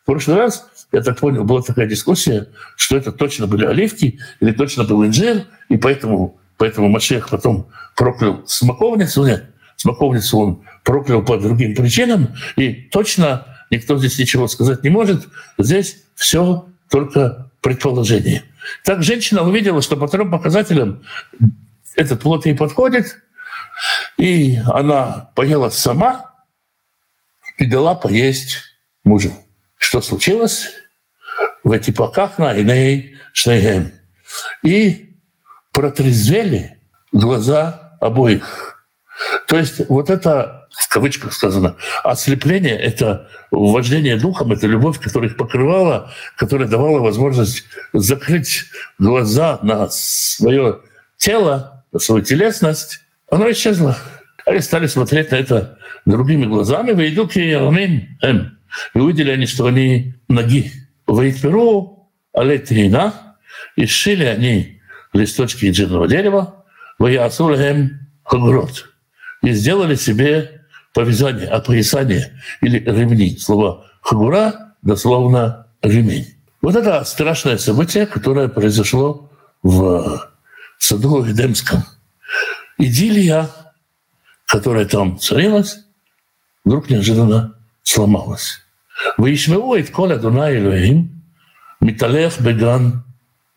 В 0.08 0.10
прошлый 0.10 0.38
раз, 0.38 0.66
я 0.90 1.02
так 1.02 1.18
понял, 1.18 1.44
была 1.44 1.60
такая 1.60 1.86
дискуссия, 1.86 2.48
что 2.76 2.96
это 2.96 3.12
точно 3.12 3.46
были 3.46 3.66
оливки 3.66 4.18
или 4.40 4.52
точно 4.52 4.84
был 4.84 5.04
инжир, 5.04 5.44
и 5.68 5.76
поэтому, 5.76 6.40
поэтому 6.56 6.88
Машех 6.88 7.28
потом 7.28 7.68
проклял 7.94 8.42
смоковницу. 8.46 9.26
Нет, 9.26 9.50
смоковницу 9.76 10.38
он 10.38 10.62
проклял 10.82 11.22
по 11.22 11.36
другим 11.36 11.74
причинам, 11.74 12.34
и 12.56 12.72
точно 12.72 13.58
никто 13.70 13.98
здесь 13.98 14.18
ничего 14.18 14.48
сказать 14.48 14.82
не 14.82 14.88
может. 14.88 15.28
Здесь 15.58 15.98
все 16.14 16.66
только 16.88 17.50
предположение. 17.60 18.44
Так 18.86 19.02
женщина 19.02 19.42
увидела, 19.42 19.82
что 19.82 19.98
по 19.98 20.08
трем 20.08 20.30
показателям 20.30 21.02
этот 21.96 22.22
плод 22.22 22.46
ей 22.46 22.56
подходит, 22.56 23.18
и 24.16 24.56
она 24.72 25.32
поела 25.34 25.68
сама 25.68 26.32
и 27.58 27.66
дала 27.66 27.94
поесть 27.94 28.62
мужу. 29.04 29.34
Что 29.78 30.00
случилось? 30.00 30.70
В 31.64 31.72
эти 31.72 31.90
поках 31.90 32.38
на 32.38 32.54
иней 32.54 33.16
шнейгем. 33.32 33.92
И 34.62 35.16
протрезвели 35.72 36.76
глаза 37.12 37.96
обоих. 38.00 38.84
То 39.46 39.56
есть 39.56 39.88
вот 39.88 40.10
это 40.10 40.58
в 40.70 40.88
кавычках 40.88 41.32
сказано, 41.32 41.76
ослепление— 42.04 42.78
это 42.80 43.28
вождение 43.50 44.16
духом, 44.16 44.52
это 44.52 44.66
любовь, 44.66 45.00
которая 45.00 45.30
их 45.30 45.36
покрывала, 45.36 46.12
которая 46.36 46.68
давала 46.68 47.00
возможность 47.00 47.64
закрыть 47.92 48.64
глаза 48.98 49.58
на 49.62 49.88
свое 49.90 50.80
тело, 51.16 51.84
на 51.92 51.98
свою 51.98 52.22
телесность, 52.22 53.00
оно 53.30 53.50
исчезло. 53.50 53.96
Они 54.46 54.60
стали 54.60 54.86
смотреть 54.86 55.30
на 55.30 55.36
это 55.36 55.78
другими 56.06 56.46
глазами, 56.46 56.92
войду 56.92 57.26
к 57.28 57.36
эм. 57.36 58.57
И 58.94 58.98
увидели 58.98 59.30
они, 59.30 59.46
что 59.46 59.66
они 59.66 60.14
ноги. 60.28 60.72
Вейтперу 61.06 62.10
алетина, 62.32 63.36
и 63.76 63.86
сшили 63.86 64.24
они 64.24 64.80
листочки 65.12 65.66
инжирного 65.66 66.06
дерева, 66.06 66.64
ваясулем 66.98 68.00
хагрот. 68.24 68.88
И 69.42 69.52
сделали 69.52 69.94
себе 69.94 70.62
повязание, 70.92 71.48
опоясание 71.48 72.32
или 72.60 72.78
ремни. 72.80 73.38
Слово 73.38 73.86
«хагура» 74.02 74.74
дословно 74.82 75.66
«ремень». 75.82 76.34
Вот 76.60 76.74
это 76.74 77.04
страшное 77.04 77.56
событие, 77.56 78.06
которое 78.06 78.48
произошло 78.48 79.30
в 79.62 80.28
саду 80.78 81.24
Эдемском. 81.24 81.84
Идиллия, 82.78 83.48
которая 84.46 84.86
там 84.86 85.18
царилась, 85.18 85.78
вдруг 86.64 86.90
неожиданно 86.90 87.57
сломалась. 87.87 88.59
«Ваишмеу 89.17 89.75
את 89.79 89.89
כל 89.89 90.11
אדוני 90.11 90.47
אלוהים 90.47 91.07
מתהלך 91.81 92.41
בגן 92.41 92.89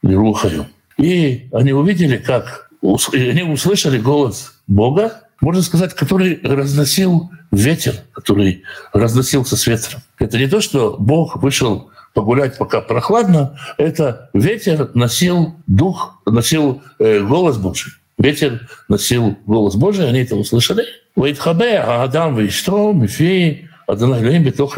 לרוח 0.05 0.45
היום». 0.45 0.67
И 0.99 1.49
они 1.53 1.73
увидели, 1.73 2.17
как 2.17 2.71
они 3.13 3.43
услышали 3.43 3.99
голос 3.99 4.55
Бога, 4.67 5.23
можно 5.41 5.63
сказать, 5.63 5.95
который 5.95 6.41
разносил 6.43 7.31
ветер, 7.53 7.97
который 8.13 8.63
разносился 8.93 9.57
с 9.57 9.67
ветром. 9.67 10.01
Это 10.19 10.39
не 10.39 10.47
то, 10.47 10.61
что 10.61 10.97
Бог 10.99 11.37
вышел 11.37 11.91
погулять, 12.15 12.57
пока 12.57 12.81
прохладно, 12.81 13.59
это 13.77 14.31
ветер 14.33 14.91
носил 14.95 15.55
дух, 15.67 16.23
носил 16.25 16.83
э, 16.99 17.21
голос 17.21 17.59
Божий. 17.59 17.93
Ветер 18.17 18.67
носил 18.89 19.37
голос 19.45 19.75
Божий, 19.75 20.09
они 20.09 20.21
это 20.21 20.37
услышали. 20.37 20.85
«Ваитхабе 21.15 21.79
Адам 21.79 22.37
вейштро 22.37 22.93
мифи 22.93 23.69
Адонай 23.92 24.22
Лоим 24.24 24.44
бетох 24.44 24.78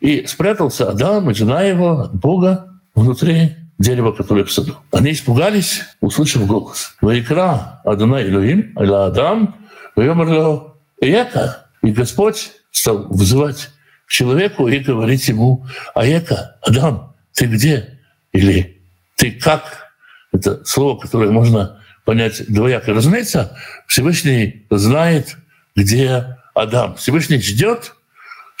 И 0.00 0.26
спрятался 0.26 0.90
Адам 0.90 1.30
и 1.30 1.34
жена 1.34 1.62
его 1.62 2.00
от 2.00 2.14
Бога 2.14 2.68
внутри 2.94 3.56
дерева, 3.78 4.12
которое 4.12 4.44
в 4.44 4.52
саду. 4.52 4.76
Они 4.90 5.12
испугались, 5.12 5.80
услышав 6.02 6.46
голос. 6.46 6.94
«Ваикра 7.00 7.80
Адонай 7.82 8.30
Лоим, 8.30 8.74
аля 8.78 9.06
Адам, 9.06 9.56
ваемар 9.96 10.74
Эяка». 11.00 11.66
И 11.82 11.92
Господь 11.92 12.52
стал 12.70 13.08
вызывать 13.08 13.70
человеку 14.06 14.68
и 14.68 14.80
говорить 14.80 15.28
ему, 15.28 15.66
«Аяка, 15.94 16.56
Адам, 16.60 17.14
ты 17.32 17.46
где?» 17.46 18.00
Или 18.32 18.82
«Ты 19.16 19.30
как?» 19.30 19.94
Это 20.30 20.62
слово, 20.66 20.98
которое 20.98 21.30
можно 21.30 21.80
понять 22.04 22.42
двояко. 22.52 22.92
Разумеется, 22.92 23.56
Всевышний 23.86 24.66
знает, 24.68 25.38
где 25.74 26.36
Адам. 26.54 26.96
Всевышний 26.96 27.40
ждет, 27.40 27.94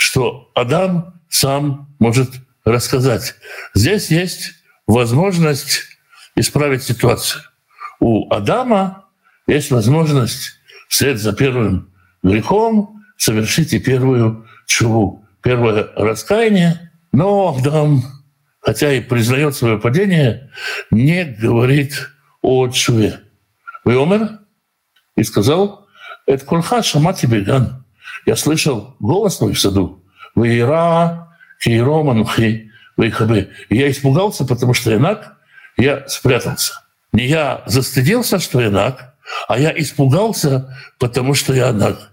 что 0.02 0.50
Адам 0.54 1.20
сам 1.28 1.94
может 2.00 2.30
рассказать. 2.64 3.36
Здесь 3.72 4.10
есть 4.10 4.52
возможность 4.88 5.82
исправить 6.34 6.82
ситуацию. 6.82 7.42
У 8.00 8.28
Адама 8.32 9.06
есть 9.46 9.70
возможность 9.70 10.54
вслед 10.88 11.20
за 11.20 11.32
первым 11.32 11.92
грехом 12.22 13.00
совершить 13.16 13.72
и 13.72 13.78
первую 13.78 14.48
чуву, 14.66 15.24
первое 15.40 15.88
раскаяние. 15.94 16.90
Но 17.12 17.56
Адам, 17.56 18.02
хотя 18.60 18.92
и 18.92 19.00
признает 19.00 19.54
свое 19.54 19.78
падение, 19.78 20.50
не 20.90 21.24
говорит 21.24 22.10
о 22.42 22.68
чуве. 22.68 23.20
Вы 23.84 23.96
умер? 23.96 24.40
И 25.16 25.22
сказал, 25.22 25.86
это 26.26 26.44
кульха 26.44 26.82
шамати 26.82 27.26
беган. 27.26 27.81
Я 28.26 28.36
слышал 28.36 28.96
голос 29.00 29.38
твой 29.38 29.52
в 29.54 29.60
саду. 29.60 30.02
Вейра, 30.34 31.28
Кейро, 31.60 32.02
Манухи, 32.02 32.70
Вейхабе. 32.96 33.50
Я 33.70 33.90
испугался, 33.90 34.44
потому 34.44 34.74
что 34.74 34.94
инак 34.94 35.36
я 35.76 36.06
спрятался. 36.08 36.74
Не 37.12 37.26
я 37.26 37.62
застыдился, 37.66 38.38
что 38.38 38.60
я 38.60 38.70
наг, 38.70 39.14
а 39.48 39.58
я 39.58 39.72
испугался, 39.78 40.76
потому 40.98 41.34
что 41.34 41.54
я 41.54 41.72
наг. 41.72 42.10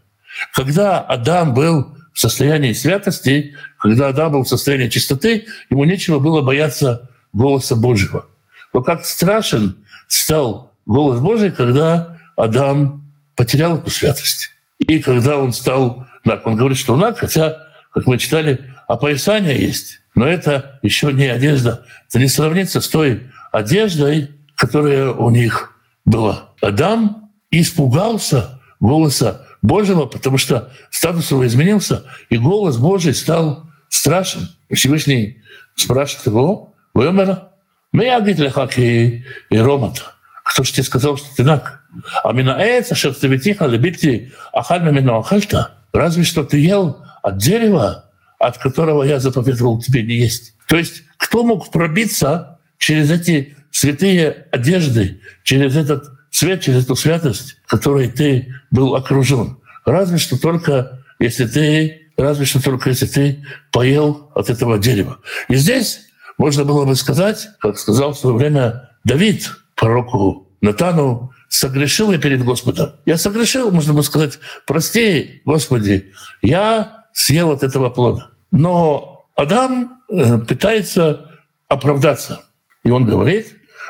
Когда 0.54 1.00
Адам 1.00 1.54
был 1.54 1.96
в 2.14 2.20
состоянии 2.20 2.74
святости, 2.74 3.56
когда 3.78 4.10
Адам 4.10 4.34
был 4.34 4.44
в 4.44 4.50
состоянии 4.50 4.90
чистоты, 4.90 5.46
ему 5.70 5.86
нечего 5.86 6.20
было 6.20 6.42
бояться 6.42 7.10
голоса 7.34 7.76
Божьего. 7.76 8.26
Но 8.74 8.82
как 8.82 9.06
страшен 9.06 9.78
стал 10.08 10.74
голос 10.86 11.20
Божий, 11.20 11.52
когда 11.52 12.18
Адам 12.36 13.06
потерял 13.36 13.78
эту 13.78 13.90
святость. 13.90 14.52
И 14.80 15.00
когда 15.00 15.38
он 15.38 15.54
стал 15.54 16.08
наг, 16.24 16.46
он 16.48 16.56
говорит, 16.56 16.78
что 16.78 16.96
наг, 16.96 17.18
хотя, 17.18 17.68
как 17.94 18.08
мы 18.08 18.18
читали, 18.18 18.74
опоясание 18.88 19.60
есть, 19.60 20.02
но 20.16 20.28
это 20.28 20.80
еще 20.82 21.14
не 21.14 21.28
одежда. 21.28 21.86
Это 22.08 22.20
не 22.20 22.28
сравнится 22.28 22.82
с 22.82 22.88
той 22.88 23.30
одеждой, 23.52 24.32
которая 24.56 25.12
у 25.12 25.30
них 25.30 25.74
была. 26.06 26.50
Адам 26.62 27.30
испугался 27.52 28.60
голоса 28.80 29.46
Божьего, 29.62 30.06
потому 30.06 30.38
что 30.38 30.72
статус 30.90 31.32
его 31.32 31.46
изменился, 31.46 32.06
и 32.30 32.38
голос 32.38 32.78
Божий 32.78 33.14
стал 33.14 33.70
страшен. 33.90 34.50
Всевышний 34.72 35.42
спрашивает 35.76 36.28
его, 36.28 36.74
«Вымера? 36.94 37.50
Мы 37.92 38.06
ягид 38.06 38.40
лехаки 38.40 39.26
и 39.50 39.58
ромата». 39.58 40.16
Кто 40.50 40.64
же 40.64 40.74
тебе 40.74 40.84
сказал, 40.84 41.18
что 41.18 41.28
ты 41.36 41.44
наг? 41.44 41.79
А 42.24 42.34
минаэц, 42.34 42.92
ашер 42.92 43.14
цеветиха 43.14 43.66
лебити 43.66 44.32
ахаль 44.54 44.84
мимину 44.84 45.18
ахальта. 45.18 45.76
Разве 45.94 46.24
что 46.24 46.44
ты 46.44 46.60
ел 46.60 47.04
от 47.24 47.38
дерева, 47.38 48.06
от 48.40 48.58
которого 48.58 49.04
я 49.04 49.20
заповедовал 49.20 49.82
тебе 49.82 50.04
не 50.04 50.16
есть. 50.16 50.56
То 50.68 50.78
есть 50.78 51.04
кто 51.18 51.44
мог 51.44 51.72
пробиться 51.72 52.60
через 52.78 53.12
эти 53.12 53.56
святые 53.72 54.48
одежды, 54.52 55.22
через 55.44 55.76
этот 55.76 56.06
свет, 56.32 56.62
через 56.62 56.86
эту 56.86 56.96
святость, 56.96 57.58
которой 57.68 58.10
ты 58.10 58.54
был 58.72 58.96
окружен? 58.96 59.58
Разве 59.86 60.18
что 60.18 60.40
только 60.40 61.00
если 61.20 61.46
ты, 61.46 62.12
разве 62.18 62.46
что 62.46 62.64
только 62.64 62.90
если 62.90 63.06
ты 63.06 63.46
поел 63.72 64.32
от 64.36 64.50
этого 64.50 64.80
дерева. 64.80 65.20
И 65.50 65.56
здесь 65.56 66.02
можно 66.38 66.64
было 66.64 66.86
бы 66.86 66.96
сказать, 66.96 67.50
как 67.60 67.78
сказал 67.78 68.14
в 68.14 68.18
свое 68.18 68.36
время 68.36 68.90
Давид, 69.04 69.52
пророку 69.76 70.48
Натану, 70.62 71.32
согрешил 71.50 72.12
я 72.12 72.20
перед 72.20 72.44
Господом. 72.44 72.92
Я 73.06 73.18
согрешил, 73.18 73.72
можно 73.72 73.94
бы 73.94 74.04
сказать, 74.04 74.40
прости, 74.66 75.42
Господи, 75.46 76.14
я 76.42 77.06
съел 77.12 77.52
от 77.52 77.64
этого 77.64 77.90
плода. 77.90 78.30
Но 78.52 79.26
Адам 79.36 80.02
э, 80.10 80.38
пытается 80.40 81.30
оправдаться. 81.68 82.44
И 82.84 82.92
он 82.92 83.06
говорит, 83.06 83.48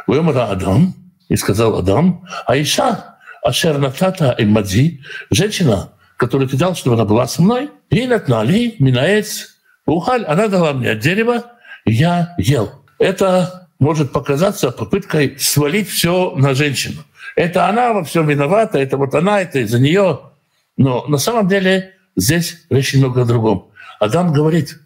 «Вемара 0.07 0.45
Адам», 0.45 0.95
и 1.27 1.35
сказал 1.35 1.77
Адам, 1.77 2.25
«Аиша, 2.47 3.17
ашер 3.43 3.77
натата 3.77 4.35
имадзи, 4.37 5.01
женщина, 5.29 5.93
которую 6.17 6.49
ты 6.49 6.57
дал, 6.57 6.75
чтобы 6.75 6.95
она 6.95 7.05
была 7.05 7.27
со 7.27 7.41
мной, 7.41 7.69
и 7.89 8.07
натнали 8.07 8.75
минаец 8.79 9.57
ухаль, 9.85 10.25
она 10.25 10.47
дала 10.47 10.73
мне 10.73 10.91
от 10.91 10.99
дерева, 10.99 11.45
и 11.85 11.93
я 11.93 12.33
ел». 12.37 12.83
Это 12.97 13.69
может 13.79 14.11
показаться 14.11 14.71
попыткой 14.71 15.37
свалить 15.39 15.89
все 15.89 16.33
на 16.35 16.53
женщину. 16.53 17.03
Это 17.39 17.69
она 17.69 17.93
во 17.93 18.03
всем 18.03 18.27
виновата, 18.27 18.79
это 18.79 18.97
вот 18.97 19.15
она, 19.15 19.39
это 19.39 19.59
из-за 19.59 19.79
нее. 19.79 20.19
Но 20.75 21.05
на 21.07 21.17
самом 21.17 21.47
деле 21.47 21.93
здесь 22.17 22.65
речь 22.69 22.93
немного 22.93 23.21
о 23.21 23.25
другом. 23.25 23.71
Адам 24.01 24.33
говорит, 24.33 24.77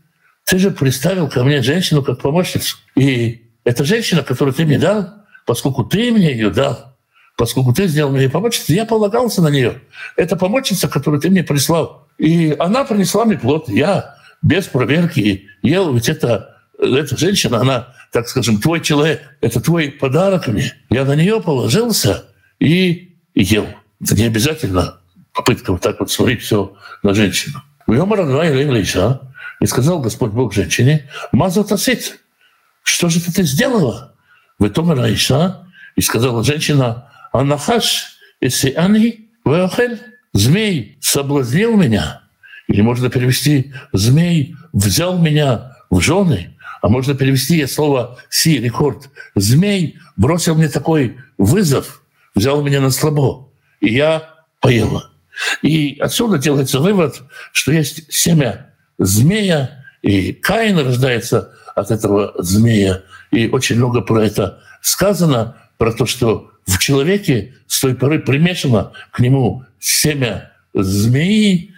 ты 0.46 0.60
же 0.60 0.70
представил 0.70 1.28
ко 1.28 1.44
мне 1.44 1.64
женщину 1.64 2.04
как 2.04 2.22
помощницу. 2.22 2.78
И 2.96 3.50
эта 3.64 3.84
женщина, 3.84 4.22
которую 4.22 4.54
ты 4.54 4.66
мне 4.66 4.78
дал, 4.78 5.16
поскольку 5.48 5.84
ты 5.84 6.12
мне 6.12 6.32
ее 6.32 6.52
дал, 6.52 6.94
поскольку 7.38 7.74
ты 7.74 7.88
сделал 7.88 8.12
мне 8.12 8.30
помощницу, 8.30 8.72
я 8.74 8.86
полагался 8.86 9.42
на 9.42 9.48
нее. 9.48 9.82
Это 10.16 10.36
помощница, 10.36 10.88
которую 10.88 11.20
ты 11.20 11.32
мне 11.32 11.44
прислал. 11.44 12.08
И 12.20 12.56
она 12.60 12.84
принесла 12.84 13.26
мне 13.26 13.40
плод. 13.40 13.68
Я 13.68 14.14
без 14.44 14.66
проверки 14.66 15.48
ел, 15.64 15.92
ведь 15.92 16.08
это, 16.08 16.56
эта 16.78 17.18
женщина, 17.18 17.62
она, 17.62 17.96
так 18.12 18.28
скажем, 18.28 18.62
твой 18.62 18.80
человек, 18.80 19.24
это 19.42 19.60
твой 19.60 19.90
подарок 19.90 20.46
мне. 20.50 20.72
Я 20.92 21.04
на 21.04 21.16
нее 21.16 21.42
положился 21.42 22.26
и 22.64 23.18
ел. 23.36 23.68
Это 24.02 24.16
не 24.16 24.24
обязательно 24.24 25.02
попытка 25.34 25.74
вот 25.74 25.82
так 25.82 26.00
вот 26.00 26.10
сварить 26.10 26.42
все 26.42 26.74
на 27.04 27.14
женщину. 27.14 27.62
И 29.60 29.66
сказал 29.66 30.00
Господь 30.00 30.32
Бог 30.32 30.54
женщине, 30.54 31.10
«Мазотасит, 31.34 32.20
что 32.82 33.10
же 33.10 33.20
ты 33.20 33.44
сделала?» 33.44 34.16
В 34.60 34.68
итоге 34.68 34.94
Раиша, 34.94 35.68
и 35.98 36.02
сказала 36.02 36.44
женщина, 36.44 37.10
«Анахаш, 37.34 38.18
если 38.40 38.72
они 38.72 39.30
веохель, 39.44 40.00
змей 40.32 40.98
соблазнил 41.02 41.76
меня». 41.76 42.22
Или 42.68 42.82
можно 42.82 43.10
перевести 43.10 43.74
«змей 43.92 44.56
взял 44.72 45.20
меня 45.20 45.76
в 45.90 46.00
жены», 46.00 46.56
а 46.82 46.88
можно 46.88 47.14
перевести 47.14 47.66
слово 47.68 48.18
«си», 48.30 48.60
рекорд. 48.60 49.10
«Змей 49.36 49.98
бросил 50.16 50.56
мне 50.56 50.70
такой 50.70 51.18
вызов, 51.38 52.03
взял 52.36 52.62
меня 52.64 52.82
на 52.82 52.90
слабо, 52.90 53.50
и 53.80 53.94
я 53.94 54.30
поела». 54.60 55.12
И 55.62 55.98
отсюда 56.00 56.38
делается 56.38 56.80
вывод, 56.80 57.22
что 57.52 57.72
есть 57.72 58.12
семя 58.14 58.74
змея, 58.98 59.84
и 60.02 60.34
Каин 60.34 60.78
рождается 60.78 61.54
от 61.76 61.92
этого 61.92 62.34
змея. 62.38 63.04
И 63.32 63.48
очень 63.50 63.78
много 63.78 64.02
про 64.02 64.24
это 64.24 64.62
сказано, 64.82 65.58
про 65.78 65.92
то, 65.92 66.06
что 66.06 66.52
в 66.68 66.78
человеке 66.78 67.56
с 67.68 67.82
той 67.82 67.96
поры 67.96 68.20
примешано 68.20 68.92
к 69.12 69.20
нему 69.20 69.66
семя 69.80 70.52
змеи, 70.74 71.74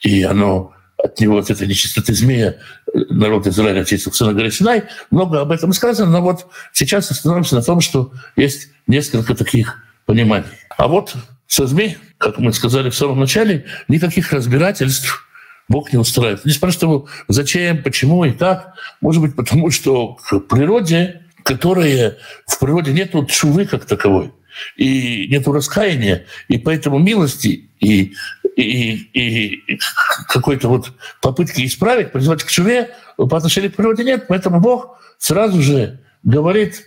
и 0.00 0.22
оно 0.22 0.72
от 1.02 1.18
него, 1.18 1.38
от 1.38 1.50
этой 1.50 1.66
нечистоты 1.66 2.14
змея, 2.14 2.58
народ 2.92 3.46
Израиля 3.46 3.80
очистился 3.80 4.26
на 4.26 4.34
горе 4.34 4.50
Синай. 4.50 4.84
Много 5.10 5.40
об 5.40 5.50
этом 5.50 5.72
сказано, 5.72 6.10
но 6.10 6.20
вот 6.20 6.46
сейчас 6.72 7.10
остановимся 7.10 7.56
на 7.56 7.62
том, 7.62 7.80
что 7.80 8.12
есть 8.36 8.68
несколько 8.86 9.34
таких 9.34 9.82
пониманий. 10.06 10.46
А 10.76 10.88
вот 10.88 11.14
со 11.46 11.66
змей, 11.66 11.98
как 12.18 12.38
мы 12.38 12.52
сказали 12.52 12.90
в 12.90 12.94
самом 12.94 13.20
начале, 13.20 13.66
никаких 13.88 14.32
разбирательств 14.32 15.26
Бог 15.68 15.92
не 15.92 15.98
устраивает. 15.98 16.44
Не 16.44 16.52
спрашиваю, 16.52 17.06
зачем, 17.28 17.82
почему 17.82 18.24
и 18.24 18.32
как. 18.32 18.74
Может 19.00 19.22
быть, 19.22 19.36
потому 19.36 19.70
что 19.70 20.14
к 20.14 20.40
природе, 20.40 21.22
которая 21.44 22.18
в 22.46 22.58
природе 22.58 22.92
нет 22.92 23.14
чувы 23.28 23.66
как 23.66 23.84
таковой. 23.84 24.32
и 24.76 25.28
нет 25.30 25.46
раскаяния, 25.46 26.26
и 26.48 26.58
поэтому 26.58 26.98
милости 26.98 27.70
и, 27.78 28.14
и, 28.56 28.92
и 29.14 29.80
какой-то 30.28 30.68
вот 30.68 30.92
попытки 31.22 31.64
исправить, 31.64 32.12
призвать 32.12 32.42
к 32.42 32.48
чуме 32.48 32.88
по 33.16 33.36
отношению 33.36 33.72
к 33.72 33.76
природе 33.76 34.04
нет. 34.04 34.26
Поэтому 34.28 34.60
Бог 34.60 34.98
сразу 35.18 35.62
же 35.62 36.00
говорит 36.22 36.84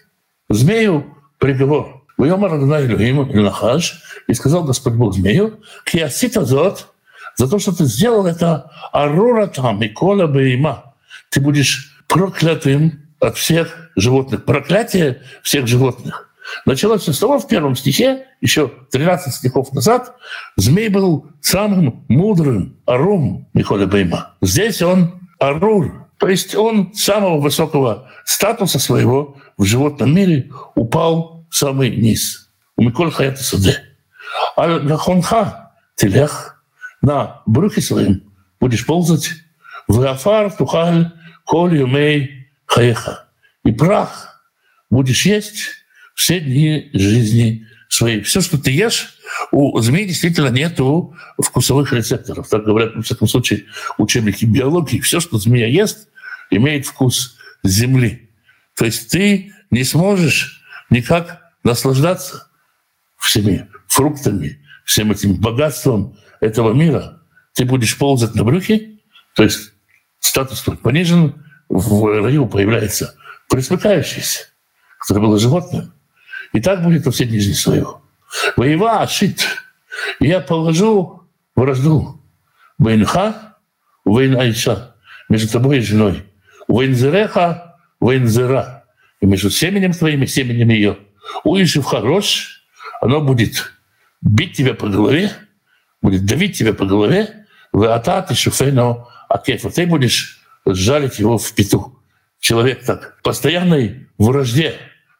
змею 0.49 1.17
приговор. 1.39 2.02
«Войомар 2.17 2.53
Адонай 2.53 2.85
Илюхим 2.85 3.27
Нахаш» 3.43 4.01
и 4.27 4.33
сказал 4.33 4.63
Господь 4.63 4.93
Бог 4.93 5.13
змею, 5.13 5.59
«Киасита 5.85 6.45
зот» 6.45 6.87
за 7.35 7.47
то, 7.47 7.59
что 7.59 7.75
ты 7.75 7.85
сделал 7.85 8.25
это 8.25 8.71
«Арура 8.91 9.47
там 9.47 9.81
и 9.81 9.89
кола 9.89 10.27
бейма». 10.27 10.93
Ты 11.29 11.41
будешь 11.41 12.03
проклятым 12.07 13.03
от 13.19 13.37
всех 13.37 13.89
животных. 13.95 14.45
Проклятие 14.45 15.21
всех 15.41 15.67
животных. 15.67 16.29
Началось 16.65 17.07
с 17.07 17.19
того 17.19 17.39
в 17.39 17.47
первом 17.47 17.75
стихе, 17.75 18.27
еще 18.41 18.71
13 18.91 19.33
стихов 19.33 19.73
назад, 19.73 20.15
змей 20.55 20.89
был 20.89 21.27
самым 21.41 22.05
мудрым 22.07 22.77
арум 22.85 23.47
Михоля 23.53 23.87
Бейма. 23.87 24.33
Здесь 24.41 24.81
он 24.81 25.29
арур, 25.39 26.07
то 26.19 26.27
есть 26.27 26.55
он 26.55 26.93
самого 26.93 27.39
высокого 27.39 28.09
статуса 28.25 28.79
своего 28.79 29.37
в 29.57 29.63
животном 29.63 30.13
мире 30.13 30.51
упал 30.75 31.32
самый 31.53 31.95
низ. 31.95 32.49
У 32.75 32.83
Миколь 32.83 33.11
Хаята 33.11 33.43
Саде. 33.43 33.83
А 34.55 34.79
Гахонха 34.79 35.71
Телех 35.95 36.63
на 37.01 37.41
брюхе 37.45 37.81
своим 37.81 38.33
будешь 38.59 38.85
ползать 38.85 39.29
в 39.87 40.01
Афар 40.01 40.51
Тухаль 40.51 41.11
Коль 41.45 41.77
Юмей 41.77 42.47
Хаеха. 42.65 43.27
И 43.63 43.71
прах 43.71 44.41
будешь 44.89 45.25
есть 45.25 45.69
все 46.15 46.39
дни 46.39 46.89
жизни 46.93 47.67
своей. 47.87 48.21
Все, 48.21 48.41
что 48.41 48.57
ты 48.57 48.71
ешь, 48.71 49.19
у 49.51 49.79
змей 49.79 50.05
действительно 50.05 50.49
нету 50.49 51.15
вкусовых 51.37 51.93
рецепторов. 51.93 52.49
Так 52.49 52.63
говорят, 52.63 52.95
во 52.95 53.03
всяком 53.03 53.27
случае, 53.27 53.65
учебники 53.97 54.45
биологии. 54.45 54.99
Все, 54.99 55.19
что 55.19 55.37
змея 55.37 55.67
ест, 55.67 56.07
имеет 56.49 56.87
вкус 56.87 57.37
земли. 57.63 58.31
То 58.75 58.85
есть 58.85 59.11
ты 59.11 59.53
не 59.69 59.83
сможешь 59.83 60.63
никак 60.89 61.42
наслаждаться 61.63 62.47
всеми 63.17 63.69
фруктами, 63.87 64.59
всем 64.85 65.11
этим 65.11 65.35
богатством 65.35 66.17
этого 66.39 66.73
мира. 66.73 67.21
Ты 67.53 67.65
будешь 67.65 67.97
ползать 67.97 68.35
на 68.35 68.43
брюхе, 68.43 68.99
то 69.35 69.43
есть 69.43 69.73
статус 70.19 70.61
понижен, 70.81 71.45
в 71.69 72.21
раю 72.21 72.47
появляется 72.47 73.15
присмыкающийся, 73.49 74.47
который 74.99 75.23
было 75.23 75.39
животным. 75.39 75.93
И 76.53 76.61
так 76.61 76.83
будет 76.83 77.05
во 77.05 77.11
все 77.11 77.25
дни 77.25 77.39
жизни 77.39 77.53
свою. 77.53 78.01
Воева 78.55 79.07
шит. 79.07 79.45
Я 80.19 80.39
положу 80.39 81.23
вражду. 81.55 82.21
Вейнха, 82.77 83.57
вейн 84.05 84.35
айша. 84.35 84.95
Между 85.29 85.49
тобой 85.49 85.79
и 85.79 85.81
женой. 85.81 86.25
Вейнзереха, 86.67 87.77
вейнзера. 87.99 88.85
И 89.21 89.25
между 89.25 89.49
семенем 89.49 89.93
твоим 89.93 90.23
и 90.23 90.27
семенем 90.27 90.69
ее. 90.69 90.97
Уишив 91.43 91.85
хорош, 91.85 92.63
оно 93.01 93.21
будет 93.21 93.73
бить 94.21 94.55
тебя 94.55 94.73
по 94.73 94.87
голове, 94.87 95.31
будет 96.01 96.25
давить 96.25 96.57
тебя 96.57 96.73
по 96.73 96.85
голове, 96.85 97.45
в 97.71 97.83
атат 97.91 98.31
и 98.31 98.35
шуфейно 98.35 99.07
акефа. 99.29 99.69
Ты 99.69 99.85
будешь 99.85 100.41
жалить 100.65 101.19
его 101.19 101.37
в 101.37 101.53
пету. 101.53 101.99
Человек 102.39 102.83
так 102.83 103.21
постоянной 103.23 104.07
вражде 104.17 104.75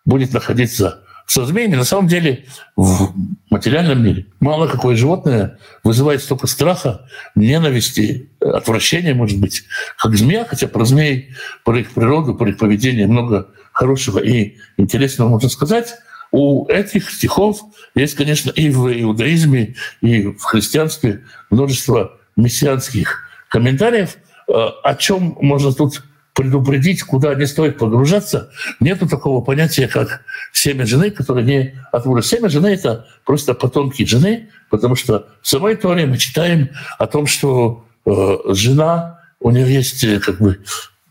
будет 0.06 0.34
находиться 0.34 1.04
со 1.26 1.46
змеями. 1.46 1.76
На 1.76 1.84
самом 1.84 2.08
деле 2.08 2.46
в 2.76 3.14
материальном 3.50 4.04
мире 4.04 4.28
мало 4.40 4.68
какое 4.68 4.96
животное 4.96 5.58
вызывает 5.84 6.22
столько 6.22 6.48
страха, 6.48 7.08
ненависти, 7.36 8.30
отвращения, 8.40 9.14
может 9.14 9.40
быть, 9.40 9.64
как 9.98 10.16
змея, 10.16 10.46
хотя 10.46 10.68
про 10.68 10.86
змей, 10.86 11.34
про 11.64 11.80
их 11.80 11.92
природу, 11.92 12.36
про 12.36 12.50
их 12.50 12.58
поведение 12.58 13.08
много 13.08 13.52
хорошего 13.74 14.20
и 14.20 14.58
интересного 14.78 15.30
можно 15.30 15.50
сказать. 15.50 15.96
У 16.32 16.68
этих 16.68 17.12
стихов 17.12 17.62
есть, 17.94 18.16
конечно, 18.16 18.50
и 18.50 18.70
в 18.70 18.92
иудаизме, 19.02 19.76
и 20.02 20.28
в 20.28 20.42
христианстве 20.42 21.24
множество 21.50 22.18
мессианских 22.36 23.28
комментариев, 23.50 24.18
э, 24.48 24.52
о 24.52 24.96
чем 24.96 25.38
можно 25.40 25.74
тут 25.74 26.02
предупредить, 26.34 27.04
куда 27.04 27.36
не 27.36 27.46
стоит 27.46 27.78
погружаться. 27.78 28.50
Нету 28.80 29.08
такого 29.08 29.42
понятия, 29.42 29.88
как 29.88 30.22
семя 30.52 30.86
жены, 30.86 31.12
которое 31.12 31.46
не 31.46 31.76
от 31.92 32.06
мужа. 32.06 32.24
Семя 32.28 32.50
жены— 32.50 32.68
это 32.74 33.08
просто 33.24 33.54
потомки 33.54 34.04
жены, 34.04 34.50
потому 34.70 34.96
что 34.96 35.28
в 35.42 35.48
самой 35.48 35.76
Торе 35.76 36.08
мы 36.08 36.18
читаем 36.18 36.70
о 36.98 37.06
том, 37.06 37.28
что 37.28 37.86
э, 38.06 38.38
жена, 38.48 39.20
у 39.40 39.52
нее 39.52 39.72
есть 39.72 40.04
э, 40.04 40.20
как 40.20 40.40
бы 40.40 40.60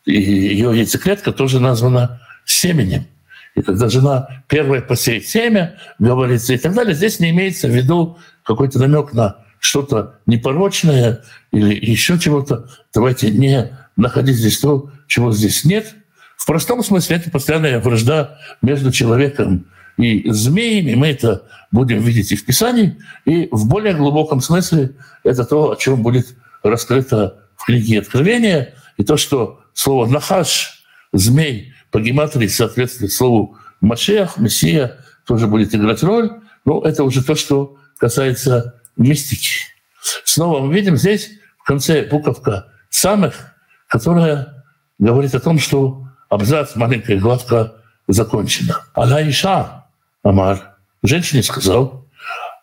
ее 0.05 0.77
яйцеклетка 0.77 1.31
тоже 1.33 1.61
названа 1.61 2.21
семенем. 2.45 3.07
И 3.55 3.63
когда 3.63 3.89
жена 3.89 4.45
первая 4.49 4.81
посеет 4.81 5.27
семя, 5.27 5.79
говорится 5.99 6.55
и 6.55 6.59
так 6.59 6.75
далее, 6.75 6.95
здесь 6.95 7.21
не 7.21 7.31
имеется 7.31 7.69
в 7.69 7.71
виду 7.71 8.19
какой-то 8.45 8.79
намек 8.79 9.13
на 9.13 9.45
что-то 9.59 10.19
непорочное 10.27 11.23
или 11.53 11.75
еще 11.75 12.19
чего-то. 12.19 12.69
Давайте 12.95 13.31
не 13.31 13.77
находить 13.97 14.37
здесь 14.37 14.59
то, 14.59 14.91
чего 15.07 15.33
здесь 15.33 15.65
нет. 15.65 15.95
В 16.37 16.47
простом 16.47 16.83
смысле 16.83 17.17
это 17.17 17.31
постоянная 17.31 17.79
вражда 17.79 18.39
между 18.63 18.91
человеком 18.91 19.67
и 19.99 20.29
змеями. 20.31 20.95
Мы 20.95 21.09
это 21.09 21.47
будем 21.71 22.01
видеть 22.01 22.33
и 22.33 22.37
в 22.37 22.45
Писании, 22.45 22.99
и 23.25 23.49
в 23.53 23.69
более 23.69 23.95
глубоком 23.95 24.41
смысле 24.41 24.93
это 25.23 25.45
то, 25.45 25.73
о 25.73 25.77
чем 25.77 26.03
будет 26.03 26.35
раскрыто 26.63 27.45
в 27.57 27.67
книге 27.67 28.01
Откровения, 28.01 28.75
и 28.97 29.05
то, 29.05 29.17
что 29.17 29.61
слово 29.75 30.07
«нахаш», 30.07 30.85
«змей» 31.13 31.75
по 31.93 32.01
гематрии 32.01 32.49
соответствует 32.49 33.13
слову 33.13 33.57
«машех», 33.81 34.39
«мессия», 34.39 34.99
тоже 35.27 35.47
будет 35.47 35.75
играть 35.75 36.03
роль. 36.03 36.31
Но 36.65 36.83
это 36.83 37.05
уже 37.05 37.23
то, 37.23 37.35
что 37.37 37.77
касается 37.99 38.81
мистики. 38.97 39.67
Снова 40.25 40.61
мы 40.61 40.75
видим 40.75 40.97
здесь 40.97 41.31
в 41.59 41.65
конце 41.65 42.03
буковка 42.03 42.73
самых, 42.89 43.55
которая 43.89 44.65
говорит 44.99 45.35
о 45.35 45.41
том, 45.41 45.59
что 45.59 46.09
абзац, 46.29 46.75
маленькая 46.77 47.19
главка 47.19 47.75
закончена. 48.09 48.81
Она 48.95 49.29
Иша, 49.29 49.87
Амар, 50.23 50.77
женщине 51.03 51.43
сказал, 51.43 52.07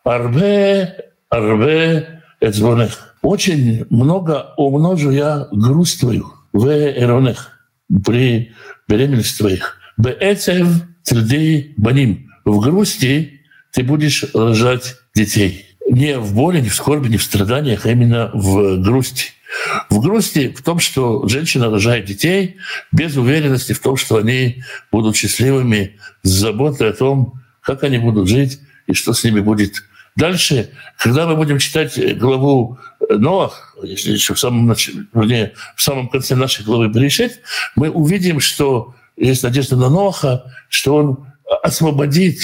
Арбе, 0.04 1.12
Арбе, 1.30 2.24
Эцбонех. 2.42 3.16
Очень 3.22 3.86
много 3.90 4.54
умножу 4.58 5.12
я 5.12 5.48
грусть 5.52 6.00
твою 6.00 6.34
в 6.52 6.68
Эронех 6.68 7.59
при 8.04 8.54
беременности 8.88 9.38
твоих. 9.38 9.78
Беэцев 9.98 10.68
тельдей 11.04 11.74
баним. 11.78 12.32
В 12.46 12.60
грусти 12.60 13.42
ты 13.72 13.84
будешь 13.84 14.26
рожать 14.34 14.96
детей. 15.14 15.66
Не 15.90 16.18
в 16.18 16.34
боли, 16.34 16.62
не 16.62 16.70
в 16.70 16.76
скорби, 16.76 17.08
не 17.08 17.18
в 17.18 17.24
страданиях, 17.24 17.86
а 17.86 17.92
именно 17.92 18.32
в 18.34 18.78
грусти. 18.82 19.32
В 19.90 20.00
грусти 20.00 20.50
в 20.50 20.62
том, 20.62 20.80
что 20.80 21.28
женщина 21.28 21.70
рожает 21.70 22.06
детей 22.06 22.58
без 22.92 23.18
уверенности 23.18 23.74
в 23.74 23.80
том, 23.80 23.98
что 23.98 24.18
они 24.18 24.64
будут 24.92 25.16
счастливыми, 25.16 25.98
с 26.22 26.30
заботой 26.30 26.90
о 26.90 26.94
том, 26.94 27.42
как 27.62 27.84
они 27.84 27.98
будут 27.98 28.30
жить 28.30 28.60
и 28.86 28.94
что 28.94 29.14
с 29.14 29.24
ними 29.24 29.40
будет 29.40 29.84
дальше. 30.16 30.72
Когда 30.98 31.28
мы 31.28 31.36
будем 31.36 31.60
читать 31.60 32.18
главу 32.18 32.78
Ноах, 33.10 33.76
если 33.84 34.12
еще 34.12 34.34
в 34.34 34.40
самом, 34.40 34.68
начале, 34.68 35.06
вернее, 35.14 35.54
в 35.76 35.82
самом 35.82 36.10
конце 36.10 36.36
нашей 36.36 36.66
главы 36.66 36.90
Берешит, 36.90 37.42
мы 37.76 37.90
увидим, 37.90 38.40
что 38.40 38.94
есть 39.18 39.44
надежда 39.44 39.76
на 39.76 39.90
Ноаха, 39.90 40.52
что 40.70 40.96
он 40.96 41.26
освободит 41.64 42.40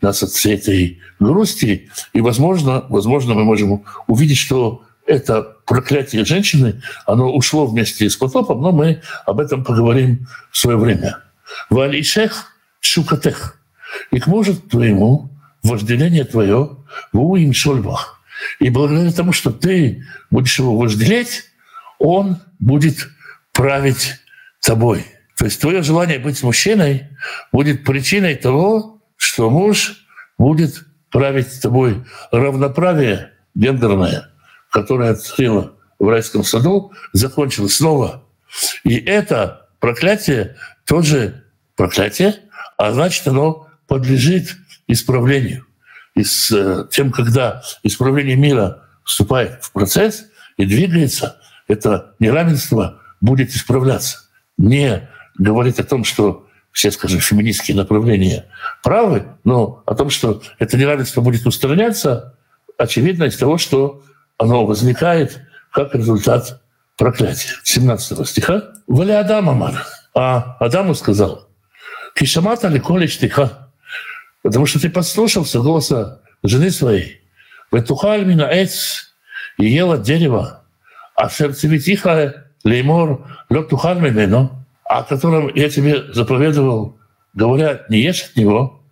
нас 0.00 0.22
от 0.22 0.30
всей 0.30 0.54
этой 0.54 1.00
грусти. 1.18 1.90
И, 2.12 2.20
возможно, 2.20 2.84
возможно, 2.88 3.34
мы 3.34 3.44
можем 3.44 3.84
увидеть, 4.06 4.38
что 4.38 4.82
это 5.06 5.42
проклятие 5.66 6.24
женщины, 6.24 6.82
оно 7.06 7.32
ушло 7.32 7.66
вместе 7.66 8.08
с 8.08 8.16
потопом, 8.16 8.60
но 8.60 8.72
мы 8.72 9.02
об 9.26 9.40
этом 9.40 9.64
поговорим 9.64 10.26
в 10.50 10.56
свое 10.56 10.78
время. 10.78 11.18
Валишех 11.68 12.46
шукатех. 12.80 13.58
И 14.10 14.20
к 14.20 14.26
мужу 14.26 14.54
твоему 14.54 15.30
вожделение 15.62 16.24
твое 16.24 16.78
в 17.12 17.20
уим 17.20 17.52
шольбах. 17.52 18.20
И 18.58 18.70
благодаря 18.70 19.12
тому, 19.12 19.32
что 19.32 19.50
ты 19.50 20.04
будешь 20.30 20.58
его 20.58 20.76
вожделеть, 20.76 21.44
он 21.98 22.38
будет 22.58 23.08
править 23.52 24.14
тобой. 24.60 25.04
То 25.36 25.44
есть 25.44 25.60
твое 25.60 25.82
желание 25.82 26.18
быть 26.18 26.42
мужчиной 26.42 27.08
будет 27.52 27.84
причиной 27.84 28.36
того, 28.36 29.02
что 29.16 29.50
муж 29.50 30.04
будет 30.38 30.84
править 31.10 31.60
тобой. 31.60 32.04
Равноправие 32.30 33.32
гендерное– 33.54 34.28
которая 34.70 35.12
открыла 35.12 35.74
в 35.98 36.08
райском 36.08 36.44
саду, 36.44 36.92
закончилась 37.12 37.76
снова. 37.76 38.24
И 38.84 38.96
это 38.96 39.68
проклятие 39.80 40.56
тоже 40.86 41.44
проклятие, 41.76 42.36
а 42.76 42.92
значит, 42.92 43.26
оно 43.26 43.68
подлежит 43.86 44.56
исправлению, 44.92 45.66
и 46.14 46.24
с 46.24 46.50
э, 46.50 46.86
тем, 46.90 47.12
когда 47.12 47.62
исправление 47.82 48.36
мира 48.36 48.84
вступает 49.04 49.62
в 49.62 49.72
процесс 49.72 50.24
и 50.56 50.64
двигается, 50.64 51.40
это 51.68 52.14
неравенство 52.18 53.00
будет 53.20 53.50
исправляться. 53.50 54.18
Не 54.58 55.08
говорить 55.38 55.78
о 55.78 55.84
том, 55.84 56.04
что 56.04 56.46
все, 56.72 56.90
скажем, 56.90 57.20
феминистские 57.20 57.76
направления 57.76 58.46
правы, 58.82 59.26
но 59.44 59.82
о 59.86 59.94
том, 59.94 60.10
что 60.10 60.42
это 60.58 60.76
неравенство 60.76 61.20
будет 61.20 61.46
устраняться, 61.46 62.36
очевидно 62.78 63.24
из 63.24 63.36
того, 63.36 63.58
что 63.58 64.02
оно 64.38 64.66
возникает 64.66 65.40
как 65.72 65.94
результат 65.94 66.60
проклятия. 66.96 67.50
17 67.64 68.28
стиха. 68.28 68.72
«Вали 68.86 69.12
Адам 69.12 69.48
Амар». 69.50 69.86
А 70.14 70.56
Адаму 70.58 70.94
сказал, 70.94 71.48
«Кишамата 72.14 72.68
ли 72.68 72.80
колич 72.80 73.18
тиха?» 73.18 73.59
Потому 74.42 74.66
что 74.66 74.80
ты 74.80 74.90
послушался 74.90 75.60
голоса 75.60 76.22
жены 76.42 76.70
своей. 76.70 77.20
«Ветухаль 77.72 78.24
мина 78.24 78.48
эц» 78.50 79.12
и 79.58 79.66
ела 79.66 79.98
дерево. 79.98 80.64
А 81.14 81.28
сердцевитиха 81.28 82.46
леймор 82.64 83.26
лед 83.48 83.68
тухаль 83.68 84.00
мимену 84.00 84.60
о 84.90 85.04
котором 85.04 85.54
я 85.54 85.70
тебе 85.70 86.12
заповедовал, 86.12 86.98
говорят, 87.32 87.88
не 87.90 88.00
ешь 88.00 88.24
от 88.24 88.36
него, 88.36 88.82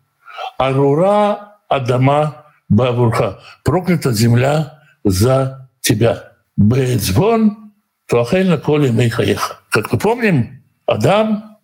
Арура 0.57 1.57
Адама 1.69 2.45
Бавурха. 2.69 3.41
Проклята 3.65 4.13
земля 4.13 4.81
за 5.03 5.69
тебя. 5.81 6.35
Бецбон 6.57 7.73
Туахельна 8.07 8.59
Коли 8.59 8.91
Мейхаеха. 8.91 9.59
Как 9.71 9.93
мы 9.93 9.99
помним, 9.99 10.63
Адам 10.87 11.59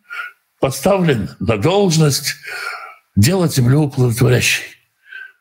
поставлен 0.59 1.31
на 1.39 1.57
должность 1.57 2.35
делать 3.17 3.55
землю 3.55 3.89
плодотворящей, 3.89 4.65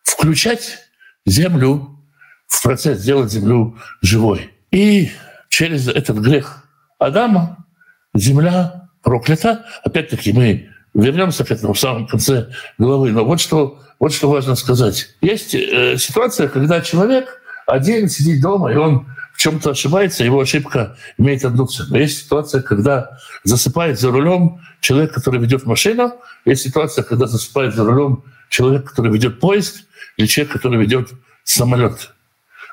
включать 0.03 0.79
землю 1.25 1.99
в 2.47 2.63
процесс, 2.63 3.01
делать 3.01 3.31
землю 3.31 3.77
живой. 4.01 4.51
И 4.71 5.11
через 5.49 5.87
этот 5.87 6.17
грех 6.17 6.63
Адама 6.99 7.65
земля 8.13 8.89
проклята. 9.01 9.65
Опять-таки 9.83 10.33
мы 10.33 10.69
вернемся 10.93 11.43
к 11.43 11.51
этому 11.51 11.73
в 11.73 11.79
самом 11.79 12.07
конце 12.07 12.49
главы. 12.77 13.11
Но 13.11 13.25
вот 13.25 13.41
что, 13.41 13.79
вот 13.99 14.13
что 14.13 14.29
важно 14.29 14.55
сказать. 14.55 15.09
Есть 15.21 15.53
э, 15.55 15.97
ситуация, 15.97 16.47
когда 16.47 16.81
человек 16.81 17.41
один 17.67 18.09
сидит 18.09 18.41
дома, 18.41 18.71
и 18.71 18.75
он 18.75 19.07
чем-то 19.43 19.71
ошибается, 19.71 20.23
его 20.23 20.39
ошибка 20.39 20.95
имеет 21.17 21.43
одну 21.43 21.65
цену. 21.67 21.97
Есть 21.97 22.23
ситуация, 22.23 22.61
когда 22.61 23.17
засыпает 23.43 23.99
за 23.99 24.09
рулем 24.09 24.61
человек, 24.79 25.13
который 25.13 25.41
ведет 25.41 25.65
машину. 25.65 26.13
Есть 26.45 26.63
ситуация, 26.63 27.03
когда 27.03 27.27
засыпает 27.27 27.75
за 27.75 27.83
рулем 27.83 28.23
человек, 28.47 28.85
который 28.85 29.11
ведет 29.11 29.41
поезд, 29.41 29.83
или 30.15 30.27
человек, 30.27 30.53
который 30.53 30.79
ведет 30.79 31.09
самолет. 31.43 32.13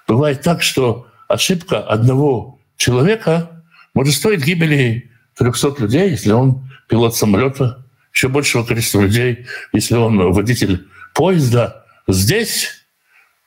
Бывает 0.06 0.42
так, 0.42 0.62
что 0.62 1.08
ошибка 1.26 1.80
одного 1.80 2.60
человека 2.76 3.64
может 3.92 4.14
стоить 4.14 4.44
гибели 4.44 5.10
300 5.38 5.74
людей, 5.82 6.10
если 6.10 6.30
он 6.30 6.70
пилот 6.88 7.16
самолета, 7.16 7.84
еще 8.12 8.28
большего 8.28 8.62
количества 8.62 9.00
людей, 9.00 9.44
если 9.72 9.96
он 9.96 10.32
водитель 10.32 10.86
поезда. 11.16 11.84
Здесь 12.06 12.86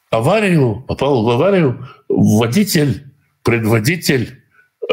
аварию, 0.10 0.84
попал 0.90 1.24
в 1.24 1.30
аварию 1.30 1.88
водитель, 2.10 3.13
предводитель 3.44 4.44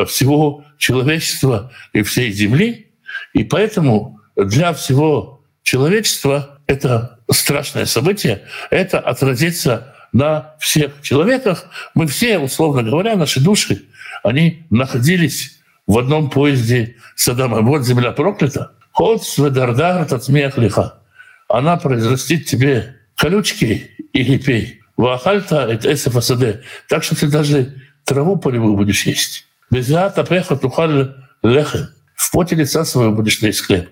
всего 0.06 0.64
человечества 0.78 1.72
и 1.92 2.02
всей 2.02 2.32
Земли. 2.32 2.92
И 3.32 3.44
поэтому 3.44 4.20
для 4.36 4.72
всего 4.72 5.44
человечества 5.62 6.58
это 6.66 7.20
страшное 7.30 7.84
событие, 7.84 8.42
это 8.70 8.98
отразится 8.98 9.94
на 10.12 10.54
всех 10.58 11.02
человеках. 11.02 11.66
Мы 11.94 12.06
все, 12.06 12.38
условно 12.38 12.82
говоря, 12.82 13.16
наши 13.16 13.40
души, 13.40 13.82
они 14.22 14.66
находились 14.70 15.60
в 15.86 15.98
одном 15.98 16.30
поезде 16.30 16.96
с 17.14 17.28
Адамом. 17.28 17.66
Вот 17.66 17.84
земля 17.84 18.12
проклята. 18.12 18.72
Ход 18.92 19.24
сведардар 19.24 20.04
тацмех 20.04 20.58
лиха. 20.58 21.00
Она 21.48 21.76
произрастит 21.76 22.46
тебе 22.46 22.96
колючки 23.16 23.90
и 24.12 24.22
лепей. 24.22 24.80
Вахальта 24.96 25.66
это 25.68 25.92
эсэфасаде. 25.92 26.62
Так 26.88 27.02
что 27.02 27.16
ты 27.16 27.28
даже 27.28 27.74
траву 28.10 28.36
полевую 28.36 28.76
будешь 28.76 29.06
есть. 29.06 29.46
Без 29.70 29.86
пеха 30.28 30.56
тухаль 30.56 31.14
лехем. 31.42 31.88
В 32.16 32.32
поте 32.32 32.56
лица 32.56 32.84
своего 32.84 33.12
будешь 33.12 33.38
есть 33.38 33.60
хлеб. 33.60 33.88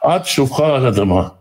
Ад 0.00 0.28
шувха 0.28 0.92
дома. 0.92 1.34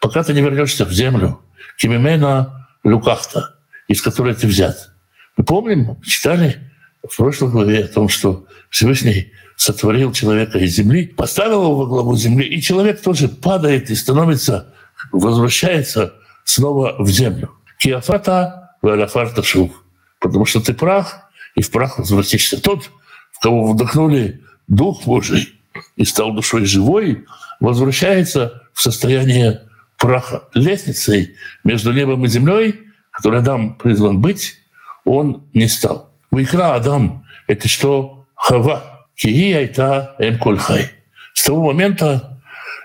Пока 0.00 0.24
ты 0.24 0.34
не 0.34 0.42
вернешься 0.42 0.84
в 0.84 0.92
землю. 0.92 1.40
Кимимена 1.78 2.68
люкахта, 2.82 3.54
из 3.86 4.02
которой 4.02 4.34
ты 4.34 4.48
взят. 4.48 4.90
Мы 5.36 5.44
помним, 5.44 6.02
читали 6.02 6.58
в 7.08 7.16
прошлой 7.16 7.50
главе 7.50 7.84
о 7.84 7.88
том, 7.88 8.08
что 8.08 8.44
Всевышний 8.68 9.32
сотворил 9.56 10.12
человека 10.12 10.58
из 10.58 10.74
земли, 10.74 11.06
поставил 11.06 11.62
его 11.62 11.76
во 11.76 11.86
главу 11.86 12.16
земли, 12.16 12.44
и 12.44 12.60
человек 12.60 13.00
тоже 13.00 13.28
падает 13.28 13.88
и 13.90 13.94
становится, 13.94 14.74
возвращается 15.12 16.14
снова 16.44 16.96
в 16.98 17.08
землю. 17.08 17.50
Киафата 17.78 18.76
валяфарта 18.82 19.44
шув. 19.44 19.70
Потому 20.18 20.44
что 20.44 20.60
ты 20.60 20.74
прах, 20.74 21.30
и 21.54 21.62
в 21.62 21.70
прах 21.70 21.98
возвратишься. 21.98 22.60
Тот, 22.60 22.90
в 23.32 23.40
кого 23.40 23.72
вдохнули 23.72 24.42
Дух 24.68 25.04
Божий 25.04 25.54
и 25.96 26.04
стал 26.04 26.32
душой 26.32 26.64
живой, 26.64 27.24
возвращается 27.60 28.62
в 28.72 28.82
состояние 28.82 29.62
праха. 29.98 30.44
Лестницей 30.54 31.36
между 31.64 31.92
небом 31.92 32.24
и 32.24 32.28
землей, 32.28 32.80
которой 33.10 33.40
Адам 33.40 33.74
призван 33.74 34.20
быть, 34.20 34.56
он 35.04 35.44
не 35.52 35.68
стал. 35.68 36.12
Вайкра 36.30 36.74
Адам— 36.74 37.26
это 37.46 37.68
что? 37.68 38.26
Хава. 38.34 39.06
Кии 39.14 39.52
айта 39.52 40.16
эм 40.18 40.38
кольхай. 40.38 40.90
С 41.34 41.44
того 41.44 41.62
момента 41.66 42.40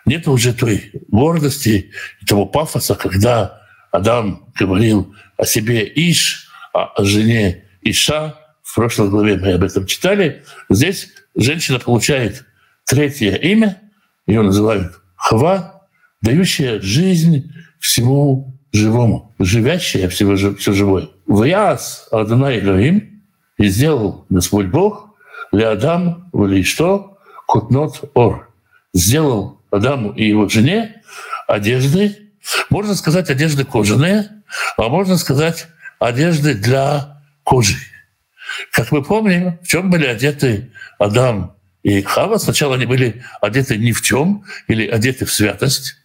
нет 0.06 0.28
уже 0.28 0.54
той 0.54 0.92
гордости 1.08 1.92
и 2.22 2.26
того 2.26 2.46
пафоса, 2.46 2.96
когда 2.96 3.62
Адам 3.92 4.46
говорил 4.56 5.16
о 5.38 5.46
себе 5.46 5.86
Иш, 5.86 6.50
а 6.74 6.86
о 6.86 7.04
жене 7.04 7.64
Иша. 7.82 8.36
Прошлой 8.78 9.10
главе 9.10 9.38
мы 9.38 9.54
об 9.54 9.64
этом 9.64 9.88
читали. 9.88 10.44
Здесь 10.70 11.10
женщина 11.34 11.80
получает 11.80 12.46
третье 12.86 13.34
имя, 13.34 13.82
ее 14.28 14.44
называют 14.44 15.02
Хава, 15.16 15.88
дающая 16.22 16.80
жизнь 16.80 17.52
всему 17.80 18.54
живому, 18.72 19.34
живящая 19.40 20.08
всего, 20.10 20.36
все 20.58 20.74
живое. 20.74 21.10
Ваяс 21.26 22.08
Адонай 22.12 22.60
Элоим, 22.60 23.24
и 23.58 23.68
сделал 23.68 24.28
Господь 24.30 24.68
Бог 24.68 25.16
для 25.52 25.72
Адам 25.72 26.30
или 26.32 26.62
что? 26.62 27.18
Кутнот 27.48 28.12
ор. 28.14 28.54
Сделал 28.94 29.60
Адаму 29.72 30.12
и 30.12 30.28
его 30.28 30.48
жене 30.50 31.02
одежды, 31.48 32.30
можно 32.70 32.94
сказать, 32.94 33.32
одежды 33.32 33.66
кожаные, 33.66 34.30
а 34.78 34.88
можно 34.88 35.18
сказать, 35.18 35.66
одежды 35.98 36.54
для 36.54 37.24
кожи. 37.42 37.76
Как 38.72 38.92
мы 38.92 39.04
помним, 39.04 39.60
в 39.62 39.68
чем 39.68 39.90
были 39.90 40.06
одеты 40.06 40.72
Адам 41.00 41.56
и 41.84 42.02
Хава. 42.02 42.38
Сначала 42.38 42.76
они 42.76 42.86
были 42.86 43.24
одеты 43.42 43.78
ни 43.78 43.92
в 43.92 44.02
чем 44.02 44.44
или 44.68 44.88
одеты 44.88 45.26
в 45.26 45.34
святость. 45.34 45.96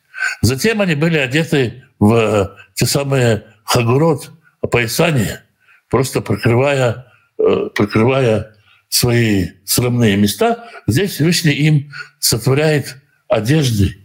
Затем 0.40 0.80
они 0.80 0.94
были 0.94 1.18
одеты 1.18 1.84
в 1.98 2.56
те 2.74 2.86
самые 2.86 3.44
хагурот, 3.64 4.30
опоясания, 4.60 5.44
просто 5.88 6.20
прикрывая 6.20 7.06
Э, 7.44 7.70
прикрывая 7.74 8.54
свои 8.88 9.48
срамные 9.64 10.16
места, 10.16 10.68
здесь 10.86 11.12
Всевышний 11.12 11.54
им 11.54 11.90
сотворяет 12.20 12.98
одежды, 13.26 13.96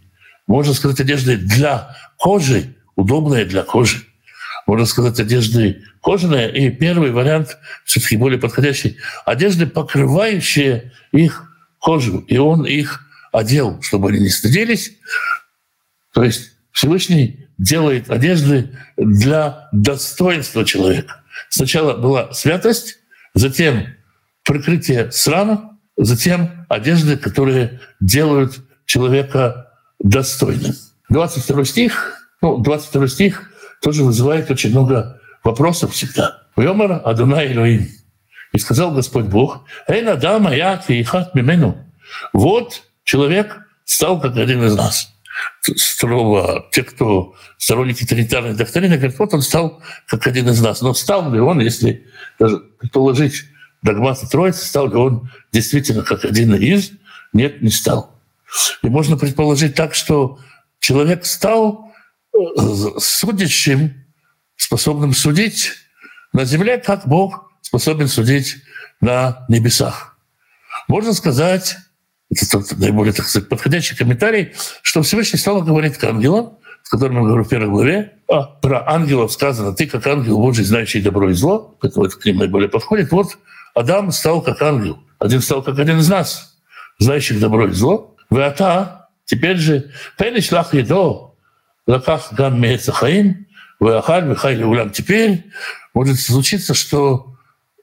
можно 0.48 0.74
сказать, 0.74 0.98
одежды 0.98 1.36
для 1.36 1.94
кожи, 2.16 2.74
удобные 2.96 3.44
для 3.44 3.62
кожи. 3.62 3.98
Можно 4.66 4.86
сказать, 4.86 5.20
одежды 5.20 5.84
кожаные. 6.02 6.50
И 6.52 6.70
первый 6.70 7.10
вариант, 7.10 7.58
все-таки 7.84 8.16
более 8.16 8.38
подходящий, 8.38 8.96
одежды, 9.24 9.66
покрывающие 9.66 10.92
их 11.12 11.52
кожу. 11.78 12.18
И 12.20 12.38
он 12.38 12.64
их 12.66 13.06
одел, 13.32 13.80
чтобы 13.82 14.10
они 14.10 14.20
не 14.20 14.28
стыдились. 14.30 14.92
То 16.12 16.24
есть 16.24 16.52
Всевышний 16.72 17.46
делает 17.58 18.10
одежды 18.10 18.70
для 18.96 19.68
достоинства 19.72 20.64
человека. 20.64 21.22
Сначала 21.48 21.96
была 21.96 22.32
святость, 22.32 22.98
затем 23.34 23.86
прикрытие 24.44 25.10
срама, 25.12 25.78
затем 25.96 26.66
одежды, 26.68 27.16
которые 27.16 27.80
делают 28.00 28.60
человека 28.86 29.72
достойным. 29.98 30.74
22 31.10 31.64
стих, 31.64 32.14
ну, 32.42 32.58
22 32.58 33.08
стих 33.08 33.50
тоже 33.82 34.04
вызывает 34.04 34.50
очень 34.50 34.70
много 34.70 35.17
вопросов 35.44 35.92
всегда. 35.92 36.42
«Вьомар 36.56 37.00
Адунай 37.04 37.52
Элоим». 37.52 37.88
И 38.52 38.58
сказал 38.58 38.92
Господь 38.92 39.26
Бог, 39.26 39.64
«Эйна 39.86 40.16
дама 40.16 40.54
я 40.54 40.76
киихат 40.78 41.34
мимену». 41.34 41.84
Вот 42.32 42.82
человек 43.04 43.58
стал 43.84 44.20
как 44.20 44.36
один 44.36 44.64
из 44.64 44.74
нас. 44.76 45.14
строго 45.62 46.66
те, 46.72 46.82
кто 46.82 47.34
сторонники 47.58 48.04
тоталитарной 48.04 48.54
доктрины, 48.54 48.96
говорят, 48.96 49.18
вот 49.18 49.34
он 49.34 49.42
стал 49.42 49.82
как 50.06 50.26
один 50.26 50.48
из 50.48 50.60
нас. 50.60 50.80
Но 50.80 50.94
стал 50.94 51.32
ли 51.32 51.40
он, 51.40 51.60
если 51.60 52.06
даже 52.38 52.58
предположить 52.78 53.44
догматы 53.82 54.26
Троицы, 54.26 54.66
стал 54.66 54.88
ли 54.88 54.96
он 54.96 55.30
действительно 55.52 56.02
как 56.02 56.24
один 56.24 56.54
из? 56.54 56.92
Нет, 57.32 57.62
не 57.62 57.70
стал. 57.70 58.18
И 58.82 58.88
можно 58.88 59.16
предположить 59.16 59.74
так, 59.74 59.94
что 59.94 60.38
человек 60.80 61.26
стал 61.26 61.92
э, 62.34 62.38
судящим, 62.98 64.04
способным 64.58 65.14
судить 65.14 65.72
на 66.34 66.44
земле, 66.44 66.76
как 66.76 67.08
Бог 67.08 67.50
способен 67.62 68.08
судить 68.08 68.56
на 69.00 69.46
небесах. 69.48 70.18
Можно 70.88 71.14
сказать, 71.14 71.76
это 72.30 72.62
наиболее, 72.76 73.14
так 73.14 73.26
сказать, 73.26 73.48
подходящий 73.48 73.96
комментарий, 73.96 74.52
что 74.82 75.02
Всевышний 75.02 75.38
снова 75.38 75.64
говорит 75.64 75.96
к 75.96 76.04
ангелам, 76.04 76.58
с 76.82 76.90
которым 76.90 77.18
я 77.18 77.22
говорю 77.24 77.44
в 77.44 77.48
первой 77.48 77.68
главе, 77.68 78.12
а 78.30 78.42
про 78.42 78.86
ангелов 78.86 79.32
сказано, 79.32 79.74
ты 79.74 79.86
как 79.86 80.06
ангел 80.06 80.38
Божий, 80.38 80.64
знающий 80.64 81.00
добро 81.00 81.30
и 81.30 81.34
зло, 81.34 81.76
это 81.82 82.08
к 82.08 82.24
ним 82.24 82.38
наиболее 82.38 82.68
подходит. 82.68 83.10
Вот 83.12 83.38
Адам 83.74 84.10
стал 84.12 84.42
как 84.42 84.60
ангел, 84.62 84.98
один 85.18 85.40
стал 85.40 85.62
как 85.62 85.78
один 85.78 85.98
из 85.98 86.08
нас, 86.08 86.58
знающих 86.98 87.40
добро 87.40 87.68
и 87.68 87.72
зло. 87.72 88.16
Вы 88.30 88.44
ата, 88.44 89.08
теперь 89.24 89.56
же, 89.56 89.90
пелиш 90.16 90.50
лах 90.52 90.74
едо, 90.74 91.36
лаках 91.86 92.32
гам 92.32 92.60
мецахаим, 92.60 93.46
вы 93.78 93.96
ахаль, 93.96 94.26
вы 94.26 94.36
хайли 94.36 94.64
улям. 94.64 94.90
Теперь 94.90 95.46
может 95.94 96.20
случиться, 96.20 96.74
что 96.74 97.38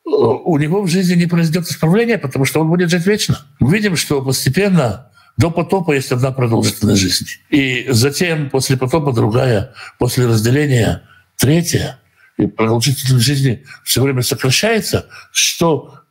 Э, 0.06 0.10
у 0.10 0.58
него 0.58 0.82
в 0.82 0.88
жизни 0.88 1.16
не 1.16 1.26
произойдет 1.26 1.68
исправления, 1.68 2.18
потому 2.18 2.46
что 2.46 2.62
он 2.62 2.70
будет 2.70 2.90
жить 2.90 3.06
вечно. 3.06 3.40
Мы 3.60 3.74
видим, 3.74 3.96
что 3.96 4.22
постепенно 4.22 5.12
до 5.38 5.50
потопа 5.50 5.94
есть 5.94 6.12
одна 6.12 6.32
продолжительность 6.32 7.02
жизни. 7.02 7.28
И 7.50 7.88
затем, 7.90 8.50
после 8.50 8.78
потопа, 8.78 9.12
другая, 9.12 9.74
после 9.98 10.28
разделения 10.28 11.04
третья. 11.38 12.00
И 12.38 12.48
продолжительность 12.48 13.26
жизни 13.26 13.66
все 13.84 14.02
время 14.02 14.22
сокращается, 14.22 15.08
что 15.32 16.02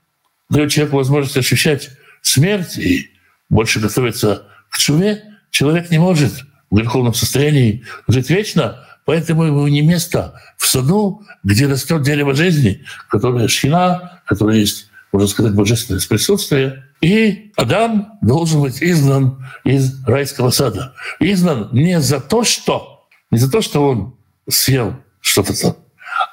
дает 0.50 0.70
человеку 0.70 0.96
возможность 0.96 1.36
ощущать 1.36 1.90
смерть 2.22 2.78
и 2.78 3.10
больше 3.48 3.78
готовиться 3.78 4.46
к 4.70 4.78
чуме. 4.78 5.22
Человек 5.50 5.90
не 5.90 5.98
может 5.98 6.32
в 6.70 6.76
греховном 6.76 7.14
состоянии 7.14 7.84
жить 8.08 8.30
вечно, 8.30 8.83
Поэтому 9.04 9.44
ему 9.44 9.66
не 9.68 9.82
место 9.82 10.40
в 10.56 10.66
саду, 10.66 11.22
где 11.42 11.66
растет 11.66 12.02
дерево 12.02 12.34
жизни, 12.34 12.84
которое 13.08 13.48
шхина, 13.48 14.22
которое 14.26 14.58
есть, 14.58 14.88
можно 15.12 15.28
сказать, 15.28 15.54
божественное 15.54 16.00
присутствие. 16.08 16.84
И 17.00 17.52
Адам 17.56 18.18
должен 18.22 18.62
быть 18.62 18.82
изгнан 18.82 19.46
из 19.64 20.02
райского 20.06 20.50
сада. 20.50 20.94
Изгнан 21.20 21.68
не 21.72 22.00
за 22.00 22.20
то, 22.20 22.44
что, 22.44 23.06
не 23.30 23.38
за 23.38 23.50
то, 23.50 23.60
что 23.60 23.86
он 23.88 24.16
съел 24.48 24.96
что-то 25.20 25.60
там, 25.60 25.76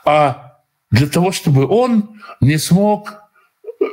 а 0.05 0.59
для 0.91 1.07
того, 1.07 1.31
чтобы 1.31 1.67
он 1.67 2.21
не 2.39 2.57
смог 2.57 3.21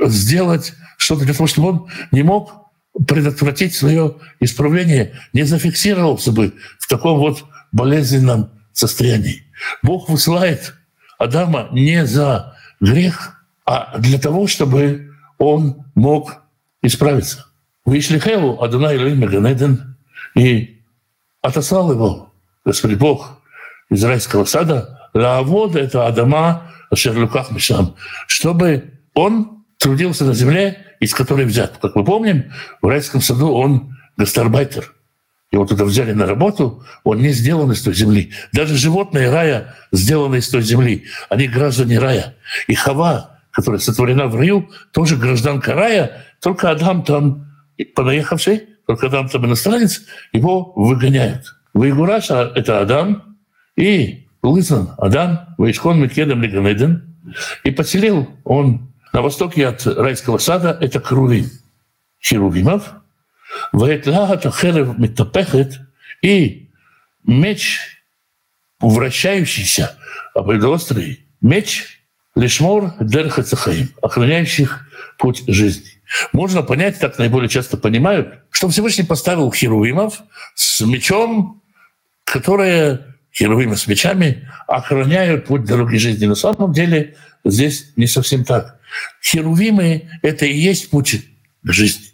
сделать 0.04 0.74
что-то, 0.96 1.24
для 1.24 1.34
того, 1.34 1.46
чтобы 1.46 1.68
он 1.68 1.88
не 2.12 2.22
мог 2.22 2.70
предотвратить 3.06 3.74
свое 3.74 4.16
исправление, 4.40 5.14
не 5.32 5.44
зафиксировался 5.44 6.32
бы 6.32 6.54
в 6.78 6.88
таком 6.88 7.18
вот 7.18 7.44
болезненном 7.72 8.50
состоянии. 8.78 9.44
Бог 9.82 10.08
высылает 10.08 10.74
Адама 11.18 11.68
не 11.72 12.06
за 12.06 12.56
грех, 12.80 13.44
а 13.66 13.98
для 13.98 14.18
того, 14.18 14.46
чтобы 14.46 15.12
он 15.38 15.84
мог 15.94 16.42
исправиться. 16.82 17.46
Вышли 17.84 18.18
Хеву, 18.18 18.62
Адонай 18.62 18.96
Элоим 18.96 19.20
Ганеден, 19.20 19.96
и 20.34 20.82
отослал 21.42 21.90
его 21.92 22.32
Господь 22.64 22.94
Бог 22.94 23.40
из 23.90 24.04
райского 24.04 24.44
сада, 24.44 25.10
Лаавод— 25.14 25.74
это 25.76 26.06
Адама 26.06 26.70
Шерлуках 26.94 27.50
Мишам, 27.50 27.96
чтобы 28.26 29.00
он 29.14 29.64
трудился 29.78 30.24
на 30.24 30.34
земле, 30.34 30.84
из 31.00 31.14
которой 31.14 31.46
взят. 31.46 31.78
Как 31.80 31.94
мы 31.94 32.04
помним, 32.04 32.52
в 32.82 32.86
райском 32.86 33.20
саду 33.20 33.52
он 33.52 33.96
гастарбайтер— 34.16 34.94
его 35.50 35.64
туда 35.64 35.84
взяли 35.84 36.12
на 36.12 36.26
работу, 36.26 36.84
он 37.04 37.22
не 37.22 37.30
сделан 37.30 37.72
из 37.72 37.82
той 37.82 37.94
земли. 37.94 38.32
Даже 38.52 38.76
животные 38.76 39.30
рая 39.30 39.74
сделаны 39.92 40.36
из 40.36 40.48
той 40.48 40.62
земли. 40.62 41.04
Они 41.30 41.48
граждане 41.48 41.98
рая. 41.98 42.36
И 42.66 42.74
Хава, 42.74 43.40
которая 43.50 43.80
сотворена 43.80 44.26
в 44.26 44.36
раю, 44.36 44.68
тоже 44.92 45.16
гражданка 45.16 45.74
рая, 45.74 46.24
только 46.40 46.70
Адам 46.70 47.02
там 47.02 47.46
понаехавший, 47.94 48.68
только 48.86 49.06
Адам 49.06 49.28
там 49.28 49.46
иностранец, 49.46 50.02
его 50.32 50.72
выгоняют. 50.76 51.54
Вайгураша— 51.72 52.52
это 52.54 52.80
Адам, 52.80 53.38
и 53.76 54.26
Лызан 54.42 54.90
Адам, 54.98 55.54
Вайшхон 55.56 56.00
Микедам 56.00 56.42
Лиганеден, 56.42 57.16
и 57.64 57.70
поселил 57.70 58.28
он 58.44 58.92
на 59.12 59.22
востоке 59.22 59.66
от 59.66 59.86
райского 59.86 60.38
сада, 60.38 60.76
это 60.80 61.00
Крувим, 61.00 61.46
Херувимов— 62.20 62.92
Ваэтлахат 63.72 64.46
ахерев 64.46 64.98
метапехет 64.98 65.80
и 66.22 66.70
меч, 67.24 68.02
вращающийся, 68.80 69.96
обоюдоострый 70.34 71.26
меч, 71.40 72.00
лишмор 72.34 72.94
дерхацахаим, 73.00 73.90
охраняющих 74.02 74.86
путь 75.18 75.44
жизни. 75.46 75.90
Можно 76.32 76.62
понять, 76.62 76.98
так 76.98 77.18
наиболее 77.18 77.48
часто 77.48 77.76
понимают, 77.76 78.40
что 78.50 78.68
Всевышний 78.68 79.04
поставил 79.04 79.52
херувимов 79.52 80.22
с 80.54 80.80
мечом, 80.80 81.62
которые 82.24 83.16
херувимы 83.32 83.76
с 83.76 83.86
мечами 83.86 84.48
охраняют 84.66 85.46
путь 85.46 85.64
дороги 85.64 85.96
жизни. 85.96 86.26
На 86.26 86.34
самом 86.34 86.72
деле 86.72 87.16
здесь 87.44 87.92
не 87.96 88.06
совсем 88.06 88.44
так. 88.44 88.78
Херувимы— 89.22 90.08
это 90.22 90.46
и 90.46 90.56
есть 90.56 90.90
путь 90.90 91.24
жизни 91.62 92.07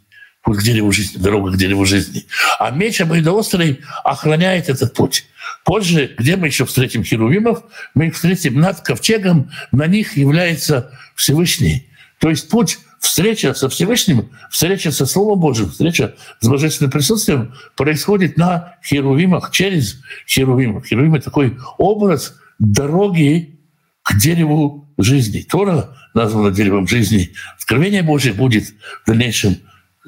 путь 0.45 0.59
к 0.59 0.63
дереву 0.63 0.93
жизни, 0.93 1.19
дорога 1.19 1.53
к 1.53 1.57
дереву 1.57 1.85
жизни. 1.85 2.27
А 2.59 2.71
меч 2.71 3.01
обоюдоострый 3.01 3.81
охраняет 4.05 4.69
этот 4.69 4.95
путь. 4.95 5.25
Позже, 5.65 6.15
где 6.19 6.37
мы 6.37 6.47
еще 6.47 6.67
встретим 6.67 7.03
херувимов, 7.03 7.63
мы 7.95 8.09
их 8.09 8.15
встретим 8.15 8.61
над 8.61 8.81
ковчегом, 8.81 9.51
на 9.73 9.87
них 9.87 10.17
является 10.17 10.91
Всевышний. 11.15 11.89
То 12.21 12.29
есть 12.29 12.49
путь 12.51 12.79
встреча 13.01 13.55
со 13.55 13.69
Всевышним, 13.69 14.31
встреча 14.51 14.93
со 14.93 15.07
Словом 15.07 15.41
Божьим, 15.41 15.71
встреча 15.71 16.15
с 16.41 16.47
Божественным 16.47 16.91
присутствием 16.91 17.55
происходит 17.77 18.37
на 18.37 18.77
херувимах, 18.85 19.51
через 19.51 20.01
херувимов. 20.27 20.87
Херувимы— 20.87 21.21
такой 21.21 21.59
образ 21.79 22.35
дороги 22.59 23.59
к 24.03 24.19
дереву 24.19 24.87
жизни. 24.99 25.41
Тора 25.41 25.97
названа 26.13 26.51
деревом 26.51 26.87
жизни. 26.87 27.33
Откровение 27.57 28.03
Божье 28.03 28.33
будет 28.33 28.69
в 29.05 29.07
дальнейшем 29.07 29.57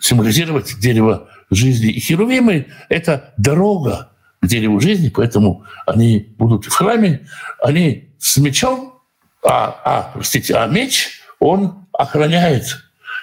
символизировать 0.01 0.79
дерево 0.79 1.29
жизни. 1.51 1.91
И 1.91 2.01
херувимы— 2.01 2.67
это 2.89 3.35
дорога 3.37 4.11
к 4.41 4.47
дереву 4.47 4.81
жизни, 4.81 5.09
поэтому 5.09 5.65
они 5.87 6.35
будут 6.39 6.67
в 6.67 6.71
храме, 6.71 7.27
они 7.63 8.15
с 8.19 8.37
мечом, 8.37 9.01
а, 9.45 9.81
а, 9.85 10.11
простите, 10.15 10.55
а 10.55 10.67
меч, 10.67 11.21
он 11.39 11.87
охраняет 11.93 12.77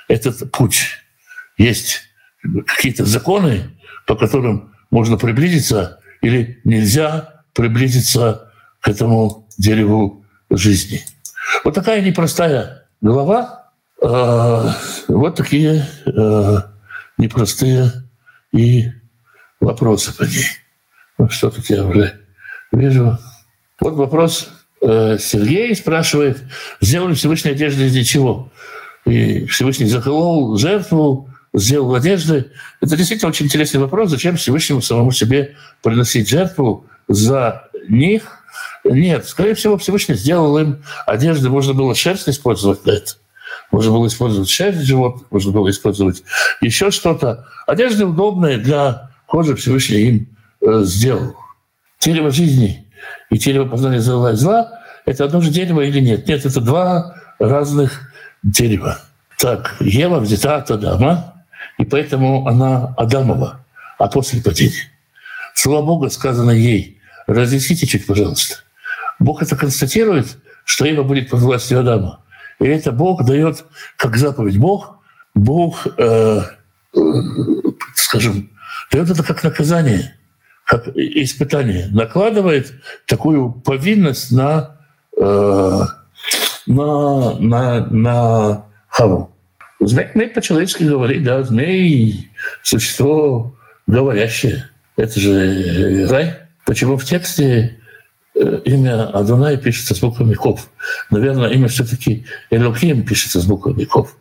этот 0.07 0.51
путь. 0.51 0.99
Есть 1.57 2.01
какие-то 2.65 3.05
законы, 3.05 3.71
по 4.05 4.15
которым 4.15 4.73
можно 4.89 5.17
приблизиться 5.17 5.99
или 6.21 6.59
нельзя 6.63 7.43
приблизиться 7.53 8.51
к 8.79 8.87
этому 8.87 9.47
дереву 9.57 10.25
жизни. 10.49 11.01
Вот 11.63 11.73
такая 11.73 12.01
непростая 12.01 12.87
глава, 13.01 13.62
вот 14.03 15.35
такие 15.35 15.87
э, 16.05 16.57
непростые 17.17 17.91
и 18.51 18.89
вопросы 19.61 20.15
по 20.15 20.23
ней. 20.23 21.29
Что 21.29 21.49
тут 21.49 21.69
я 21.69 21.85
уже 21.85 22.19
вижу. 22.73 23.17
Вот 23.79 23.93
вопрос 23.93 24.49
э, 24.81 25.17
Сергей 25.19 25.73
спрашивает, 25.75 26.43
сделали 26.81 27.13
Всевышний 27.13 27.51
одежды 27.51 27.87
из 27.87 28.07
чего? 28.07 28.51
И 29.05 29.45
Всевышний 29.45 29.85
заколол 29.85 30.57
жертву, 30.57 31.29
сделал 31.53 31.95
одежды. 31.95 32.51
Это 32.81 32.97
действительно 32.97 33.29
очень 33.29 33.45
интересный 33.45 33.79
вопрос. 33.79 34.09
Зачем 34.09 34.35
Всевышнему 34.35 34.81
самому 34.81 35.11
себе 35.11 35.55
приносить 35.81 36.27
жертву 36.27 36.85
за 37.07 37.69
них? 37.87 38.23
Нет, 38.83 39.25
скорее 39.27 39.53
всего, 39.53 39.77
Всевышний 39.77 40.15
сделал 40.15 40.57
им 40.57 40.83
одежды, 41.05 41.49
можно 41.49 41.73
было 41.73 41.95
шерсть 41.95 42.27
использовать 42.27 42.83
для 42.83 42.95
этого. 42.95 43.22
Можно 43.73 43.91
было 43.91 44.05
использовать 44.05 44.49
шерсть 44.49 44.81
животных, 44.81 45.25
можно 45.31 45.51
было 45.51 45.67
использовать 45.71 46.21
еще 46.61 46.91
что-то. 46.91 47.47
Одежда 47.65 48.05
удобная 48.05 48.59
для 48.59 49.09
кожи 49.25 49.55
Всевышний 49.55 49.97
им 49.97 50.37
э, 50.61 50.83
сделал. 50.83 51.35
Дерево 51.99 52.29
жизни 52.29 52.85
и 53.31 53.37
дерево 53.39 53.67
познания 53.67 53.99
зла 53.99 54.31
и 54.31 54.35
зла— 54.35 54.79
это 55.07 55.25
одно 55.25 55.41
же 55.41 55.49
дерево 55.49 55.81
или 55.81 55.99
нет? 55.99 56.27
Нет, 56.27 56.45
это 56.45 56.61
два 56.61 57.15
разных 57.39 58.13
дерева. 58.43 58.99
Так, 59.39 59.75
Ева 59.79 60.19
взята 60.19 60.57
от 60.57 60.69
Адама, 60.69 61.43
и 61.79 61.83
поэтому 61.83 62.47
она 62.47 62.93
Адамова, 62.95 63.65
а 63.97 64.07
после 64.07 64.39
падения. 64.39 64.91
слова 65.55 65.83
Бога 65.83 66.11
сказано 66.11 66.51
ей. 66.51 66.99
Разъясните 67.25 67.87
чуть, 67.87 68.05
пожалуйста. 68.05 68.57
Бог 69.17 69.41
это 69.41 69.55
констатирует, 69.55 70.37
что 70.63 70.85
Ева 70.85 71.01
будет 71.01 71.31
под 71.31 71.39
властью 71.39 71.79
Адама. 71.79 72.22
И 72.63 72.65
это 72.65 72.93
Бог 72.93 73.25
дает 73.25 73.65
как 73.97 74.15
заповедь. 74.15 74.57
Бог, 74.57 74.99
Бог, 75.35 75.85
э, 75.97 76.41
э, 76.95 76.99
скажем, 77.93 78.51
дает 78.89 79.09
это 79.09 79.21
как 79.21 79.43
наказание, 79.43 80.15
как 80.65 80.87
испытание. 80.95 81.89
Накладывает 81.91 82.71
такую 83.05 83.51
повинность 83.51 84.31
на, 84.31 84.77
э, 85.19 85.81
на, 86.67 87.37
на, 87.37 87.85
на 87.87 88.65
Хаву. 88.87 89.35
Змей, 89.81 90.29
по-человечески 90.29 90.83
говорит, 90.83 91.25
да, 91.25 91.43
змей— 91.43 92.31
существо 92.63 93.57
говорящее. 93.87 94.69
Это 94.95 95.19
же 95.19 96.07
рай. 96.07 96.37
Почему 96.65 96.95
в 96.95 97.03
тексте 97.03 97.77
имя 98.35 99.09
Адонай 99.09 99.57
пишется 99.57 99.95
с 99.95 99.99
буквами 99.99 100.33
Ков? 100.33 100.69
Наверное, 101.09 101.49
имя 101.49 101.67
все-таки 101.67 102.25
Элохим 102.49 103.05
пишется 103.05 103.39
с 103.39 103.45
буквами 103.45 103.83
Ков. 103.83 104.15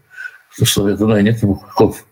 В 0.50 0.64
слове 0.64 0.94
Адонай 0.94 1.22
нет 1.22 1.40
буквы 1.42 1.68
Ков. 1.74 2.04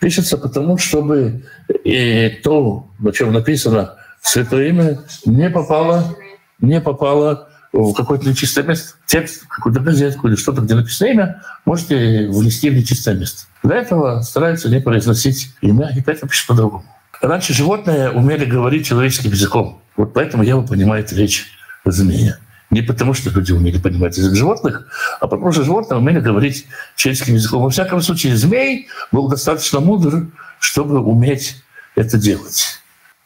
Пишется 0.00 0.38
потому, 0.38 0.78
чтобы 0.78 1.44
и 1.84 2.40
то, 2.42 2.90
на 2.98 3.12
чем 3.12 3.32
написано 3.32 3.96
святое 4.22 4.68
имя, 4.68 5.00
не 5.26 5.50
попало, 5.50 6.16
не 6.60 6.80
попало 6.80 7.48
в 7.72 7.92
какое-то 7.94 8.28
нечистое 8.28 8.64
место. 8.64 8.94
Текст, 9.06 9.46
какую-то 9.46 9.80
газетку 9.80 10.28
или 10.28 10.36
что-то, 10.36 10.62
где 10.62 10.74
написано 10.74 11.08
имя, 11.08 11.42
можете 11.64 12.28
внести 12.28 12.70
в 12.70 12.74
нечистое 12.74 13.14
место. 13.14 13.44
Для 13.62 13.76
этого 13.76 14.22
стараются 14.22 14.68
не 14.68 14.80
произносить 14.80 15.52
имя, 15.60 15.92
и 15.96 16.00
поэтому 16.00 16.30
пишут 16.30 16.48
по-другому. 16.48 16.84
Раньше 17.20 17.52
животные 17.52 18.10
умели 18.10 18.46
говорить 18.46 18.86
человеческим 18.86 19.30
языком. 19.30 19.82
Вот 19.96 20.14
поэтому 20.14 20.42
я 20.42 20.56
понимает 20.56 21.12
речь 21.12 21.48
змея. 21.84 22.38
Не 22.70 22.82
потому, 22.82 23.14
что 23.14 23.30
люди 23.30 23.52
умели 23.52 23.78
понимать 23.78 24.16
язык 24.16 24.34
животных, 24.34 24.86
а 25.20 25.26
потому 25.26 25.52
что 25.52 25.64
животные 25.64 25.98
умели 25.98 26.20
говорить 26.20 26.66
человеческим 26.96 27.34
языком. 27.34 27.62
Во 27.62 27.70
всяком 27.70 28.00
случае, 28.00 28.36
змей 28.36 28.88
был 29.12 29.28
достаточно 29.28 29.80
мудр, 29.80 30.28
чтобы 30.60 31.00
уметь 31.00 31.56
это 31.94 32.16
делать. 32.16 32.78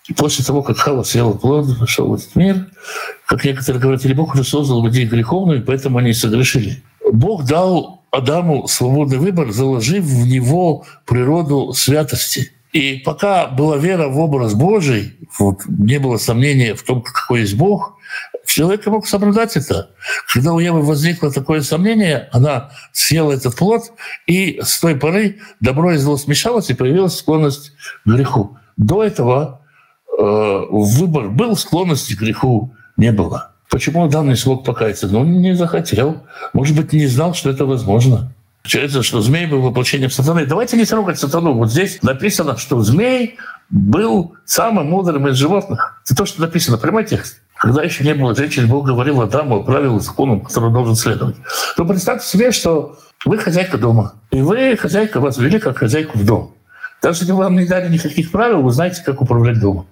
И 0.08 0.12
после 0.12 0.44
того, 0.44 0.62
как 0.62 0.78
Хава 0.78 1.02
съела 1.02 1.32
плод, 1.32 1.66
вошел 1.78 2.08
в 2.08 2.14
этот 2.14 2.34
мир, 2.34 2.66
как 3.26 3.44
некоторые 3.44 3.80
говорят, 3.80 4.04
или 4.04 4.12
Бог 4.12 4.34
уже 4.34 4.44
создал 4.44 4.84
людей 4.84 5.06
греховными, 5.06 5.60
поэтому 5.60 5.98
они 5.98 6.14
согрешили. 6.14 6.82
Бог 7.12 7.44
дал 7.44 8.02
Адаму 8.10 8.66
свободный 8.66 9.18
выбор, 9.18 9.52
заложив 9.52 10.04
в 10.04 10.26
него 10.26 10.84
природу 11.04 11.72
святости. 11.72 12.53
И 12.74 12.98
пока 12.98 13.46
была 13.46 13.78
вера 13.78 14.08
в 14.08 14.18
образ 14.18 14.52
Божий, 14.52 15.16
вот, 15.38 15.60
не 15.66 15.98
было 15.98 16.18
сомнения 16.18 16.74
в 16.74 16.82
том, 16.82 17.00
какой 17.00 17.40
есть 17.40 17.56
Бог, 17.56 17.96
человек 18.46 18.84
мог 18.86 19.06
соблюдать 19.06 19.56
это. 19.56 19.90
Когда 20.30 20.52
у 20.52 20.58
Евы 20.58 20.82
возникло 20.82 21.32
такое 21.32 21.62
сомнение, 21.62 22.28
она 22.32 22.70
съела 22.92 23.32
этот 23.32 23.56
плод, 23.56 23.92
и 24.26 24.60
с 24.62 24.78
той 24.80 24.96
поры 24.96 25.38
добро 25.60 25.92
и 25.92 25.96
зло 25.96 26.18
смешалось, 26.18 26.68
и 26.68 26.74
появилась 26.74 27.16
склонность 27.16 27.72
к 28.04 28.08
греху. 28.10 28.58
До 28.76 29.02
этого 29.02 29.64
Э, 30.16 30.66
выбор 30.70 31.28
был, 31.28 31.56
склонности 31.56 32.14
к 32.14 32.20
греху 32.20 32.72
не 32.96 33.10
было. 33.10 33.50
Почему 33.70 34.04
Адам 34.04 34.28
не 34.28 34.36
смог 34.36 34.64
покаяться? 34.64 35.08
Ну, 35.08 35.24
не 35.24 35.54
захотел. 35.54 36.22
Может 36.52 36.76
быть, 36.76 36.92
не 36.92 37.06
знал, 37.06 37.34
что 37.34 37.50
это 37.50 37.66
возможно. 37.66 38.32
Получается, 38.64 39.02
что 39.02 39.20
змей 39.20 39.44
был 39.44 39.60
воплощением 39.60 40.10
сатаны. 40.10 40.46
Давайте 40.46 40.78
не 40.78 40.86
трогать 40.86 41.18
сатану. 41.18 41.52
Вот 41.52 41.70
здесь 41.70 42.02
написано, 42.02 42.56
что 42.56 42.80
змей 42.80 43.36
был 43.68 44.36
самым 44.46 44.88
мудрым 44.88 45.28
из 45.28 45.36
животных. 45.36 46.00
Это 46.06 46.16
то, 46.16 46.24
что 46.24 46.40
написано. 46.40 46.78
Прямой 46.78 47.04
текст. 47.04 47.42
Когда 47.58 47.82
еще 47.82 48.04
не 48.04 48.14
было 48.14 48.34
женщин, 48.34 48.66
Бог 48.66 48.86
говорил 48.86 49.20
Адаму 49.20 49.56
о 49.56 49.62
правилах, 49.62 50.00
законам, 50.00 50.40
который 50.40 50.72
должен 50.72 50.96
следовать. 50.96 51.36
То 51.76 51.84
представьте 51.84 52.26
себе, 52.26 52.52
что 52.52 52.98
вы 53.26 53.36
хозяйка 53.36 53.76
дома. 53.76 54.14
И 54.30 54.40
вы, 54.40 54.78
хозяйка, 54.78 55.20
вас 55.20 55.36
ввели 55.36 55.58
как 55.58 55.76
хозяйку 55.76 56.18
в 56.18 56.24
дом. 56.24 56.54
Даже 57.02 57.20
если 57.20 57.32
вам 57.32 57.56
не 57.56 57.66
дали 57.66 57.92
никаких 57.92 58.30
правил, 58.30 58.62
вы 58.62 58.70
знаете, 58.70 59.02
как 59.04 59.20
управлять 59.20 59.60
домом. 59.60 59.86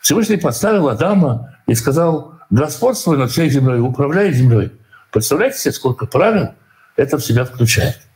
Всевышний 0.00 0.38
поставил 0.38 0.88
Адама 0.88 1.54
и 1.68 1.74
сказал, 1.76 2.34
господствуй 2.50 3.16
над 3.16 3.30
всей 3.30 3.48
землей, 3.48 3.78
управляй 3.78 4.32
землей. 4.32 4.72
Представляете 5.12 5.58
себе, 5.58 5.72
сколько 5.72 6.06
правил 6.06 6.48
это 6.96 7.16
в 7.16 7.24
себя 7.24 7.44
включает? 7.44 8.07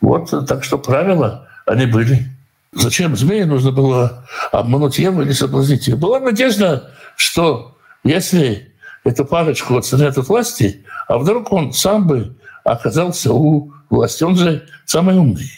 Вот 0.00 0.30
так 0.46 0.64
что 0.64 0.78
правила, 0.78 1.48
они 1.66 1.86
были. 1.86 2.26
Зачем 2.72 3.16
змеи 3.16 3.42
нужно 3.42 3.72
было 3.72 4.24
обмануть 4.52 4.98
Еву 4.98 5.22
или 5.22 5.32
соблазнить 5.32 5.88
ее? 5.88 5.96
Была 5.96 6.20
надежда, 6.20 6.90
что 7.16 7.76
если 8.04 8.72
эту 9.04 9.24
парочку 9.24 9.76
отстранят 9.76 10.16
от 10.18 10.28
власти, 10.28 10.84
а 11.08 11.18
вдруг 11.18 11.52
он 11.52 11.72
сам 11.72 12.06
бы 12.06 12.36
оказался 12.64 13.32
у 13.32 13.72
власти. 13.88 14.22
Он 14.24 14.36
же 14.36 14.66
самый 14.84 15.16
умный. 15.16 15.50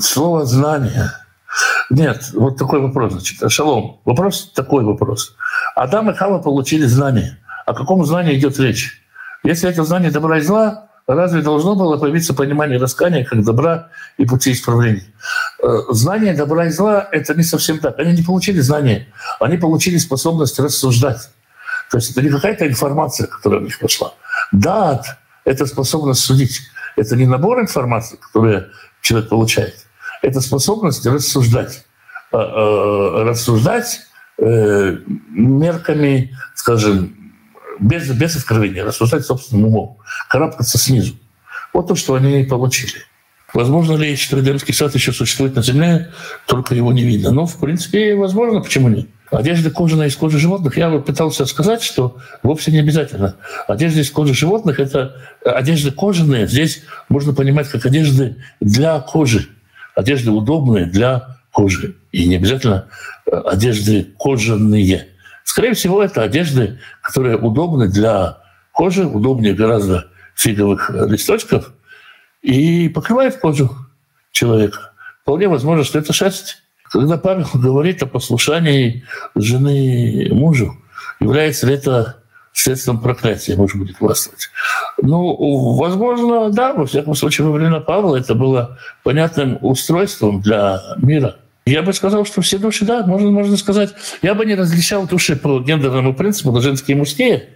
Слово 0.00 0.44
«знание» 0.44 1.10
Нет, 1.90 2.30
вот 2.34 2.58
такой 2.58 2.80
вопрос. 2.80 3.12
Значит, 3.12 3.50
шалом. 3.50 4.00
Вопрос 4.04 4.52
такой 4.54 4.84
вопрос. 4.84 5.34
Адам 5.74 6.10
и 6.10 6.14
Хава 6.14 6.38
получили 6.38 6.84
знание. 6.84 7.38
О 7.64 7.72
каком 7.72 8.04
знании 8.04 8.38
идет 8.38 8.58
речь? 8.58 9.02
Если 9.42 9.68
это 9.68 9.84
знание 9.84 10.10
добра 10.10 10.38
и 10.38 10.40
зла, 10.42 10.87
разве 11.14 11.40
должно 11.40 11.74
было 11.74 11.96
появиться 11.96 12.34
понимание 12.34 12.78
раскаяния 12.78 13.24
как 13.24 13.42
добра 13.42 13.88
и 14.18 14.26
пути 14.26 14.52
исправления? 14.52 15.04
Э, 15.62 15.78
знание 15.90 16.34
добра 16.34 16.66
и 16.66 16.70
зла— 16.70 17.08
это 17.12 17.34
не 17.34 17.42
совсем 17.42 17.78
так. 17.78 17.98
Они 17.98 18.12
не 18.12 18.22
получили 18.22 18.60
знание, 18.60 19.08
они 19.40 19.56
получили 19.56 19.96
способность 19.96 20.58
рассуждать. 20.60 21.30
То 21.90 21.96
есть 21.96 22.10
это 22.10 22.22
не 22.22 22.28
какая-то 22.28 22.68
информация, 22.68 23.26
которая 23.26 23.60
у 23.60 23.64
них 23.64 23.78
пошла. 23.78 24.12
Да, 24.52 25.02
это 25.44 25.66
способность 25.66 26.20
судить. 26.20 26.60
Это 26.96 27.16
не 27.16 27.26
набор 27.26 27.60
информации, 27.60 28.16
которую 28.16 28.68
человек 29.00 29.30
получает 29.30 29.74
это 30.22 30.40
способность 30.40 31.06
рассуждать. 31.06 31.84
Э, 32.32 32.36
э, 32.36 33.22
рассуждать 33.24 34.02
мерками, 34.40 36.32
скажем, 36.54 37.17
без, 37.78 38.10
без 38.10 38.36
откровения, 38.36 38.84
рассуждать 38.84 39.24
собственным 39.24 39.66
умом, 39.66 39.98
карабкаться 40.28 40.78
снизу. 40.78 41.14
Вот 41.72 41.88
то, 41.88 41.94
что 41.94 42.14
они 42.14 42.44
получили. 42.44 42.94
Возможно 43.54 43.94
ли, 43.96 44.16
что 44.16 44.38
Эдемский 44.40 44.74
сад 44.74 44.94
еще 44.94 45.12
существует 45.12 45.56
на 45.56 45.62
Земле, 45.62 46.10
только 46.46 46.74
его 46.74 46.92
не 46.92 47.02
видно? 47.02 47.30
Ну, 47.30 47.46
в 47.46 47.58
принципе, 47.58 48.14
возможно, 48.14 48.60
почему 48.60 48.88
нет? 48.88 49.06
Одежда 49.30 49.70
кожаная 49.70 50.08
из 50.08 50.16
кожи 50.16 50.38
животных, 50.38 50.78
я 50.78 50.88
вот 50.88 51.06
пытался 51.06 51.44
сказать, 51.44 51.82
что 51.82 52.16
вовсе 52.42 52.72
не 52.72 52.78
обязательно. 52.78 53.36
Одежда 53.66 54.00
из 54.00 54.10
кожи 54.10 54.34
животных– 54.34 54.80
это 54.80 55.16
одежда 55.44 55.92
кожаная. 55.92 56.46
Здесь 56.46 56.82
можно 57.08 57.34
понимать 57.34 57.68
как 57.68 57.84
одежды 57.84 58.36
для 58.60 59.00
кожи 59.00 59.48
одежды 59.98 60.30
удобные 60.30 60.86
для 60.86 61.38
кожи. 61.50 61.96
И 62.12 62.28
не 62.28 62.36
обязательно 62.36 62.86
э, 63.26 63.36
одежды 63.36 64.06
кожаные. 64.16 65.08
Скорее 65.48 65.72
всего, 65.72 66.02
это 66.02 66.22
одежды, 66.22 66.78
которые 67.00 67.38
удобны 67.38 67.88
для 67.88 68.36
кожи, 68.70 69.06
удобнее 69.06 69.54
гораздо 69.54 70.08
фиговых 70.34 70.90
э, 70.90 71.08
листочков, 71.08 71.72
и 72.42 72.90
покрывает 72.90 73.38
кожу 73.38 73.74
человека. 74.30 74.92
Вполне 75.22 75.48
возможно, 75.48 75.84
что 75.84 75.98
это 75.98 76.12
шерсть. 76.12 76.58
Когда 76.92 77.16
Павел 77.16 77.46
говорит 77.54 78.02
о 78.02 78.06
послушании 78.06 79.04
жены 79.36 80.28
мужу, 80.32 80.76
является 81.18 81.66
ли 81.66 81.76
это 81.76 82.22
следствием 82.52 83.00
проклятия, 83.00 83.56
может 83.56 83.78
будет 83.78 83.98
властвовать. 84.00 84.50
Ну, 85.00 85.74
возможно, 85.76 86.50
да, 86.50 86.74
во 86.74 86.84
всяком 86.84 87.14
случае, 87.14 87.46
во 87.46 87.54
времена 87.54 87.80
Павла 87.80 88.16
это 88.16 88.34
было 88.34 88.78
понятным 89.02 89.56
устройством 89.62 90.42
для 90.42 90.78
мира. 90.98 91.36
Я 91.68 91.82
бы 91.82 91.92
сказал, 91.92 92.24
что 92.24 92.40
все 92.40 92.58
души, 92.58 92.84
да, 92.86 93.04
можно, 93.06 93.30
можно 93.30 93.56
сказать. 93.56 93.94
Я 94.22 94.34
бы 94.34 94.46
не 94.46 94.54
различал 94.54 95.06
души 95.06 95.36
по 95.36 95.60
гендерному 95.60 96.14
принципу, 96.14 96.50
на 96.50 96.60
женские 96.62 96.96
и 96.96 96.98
мужские, 96.98 97.50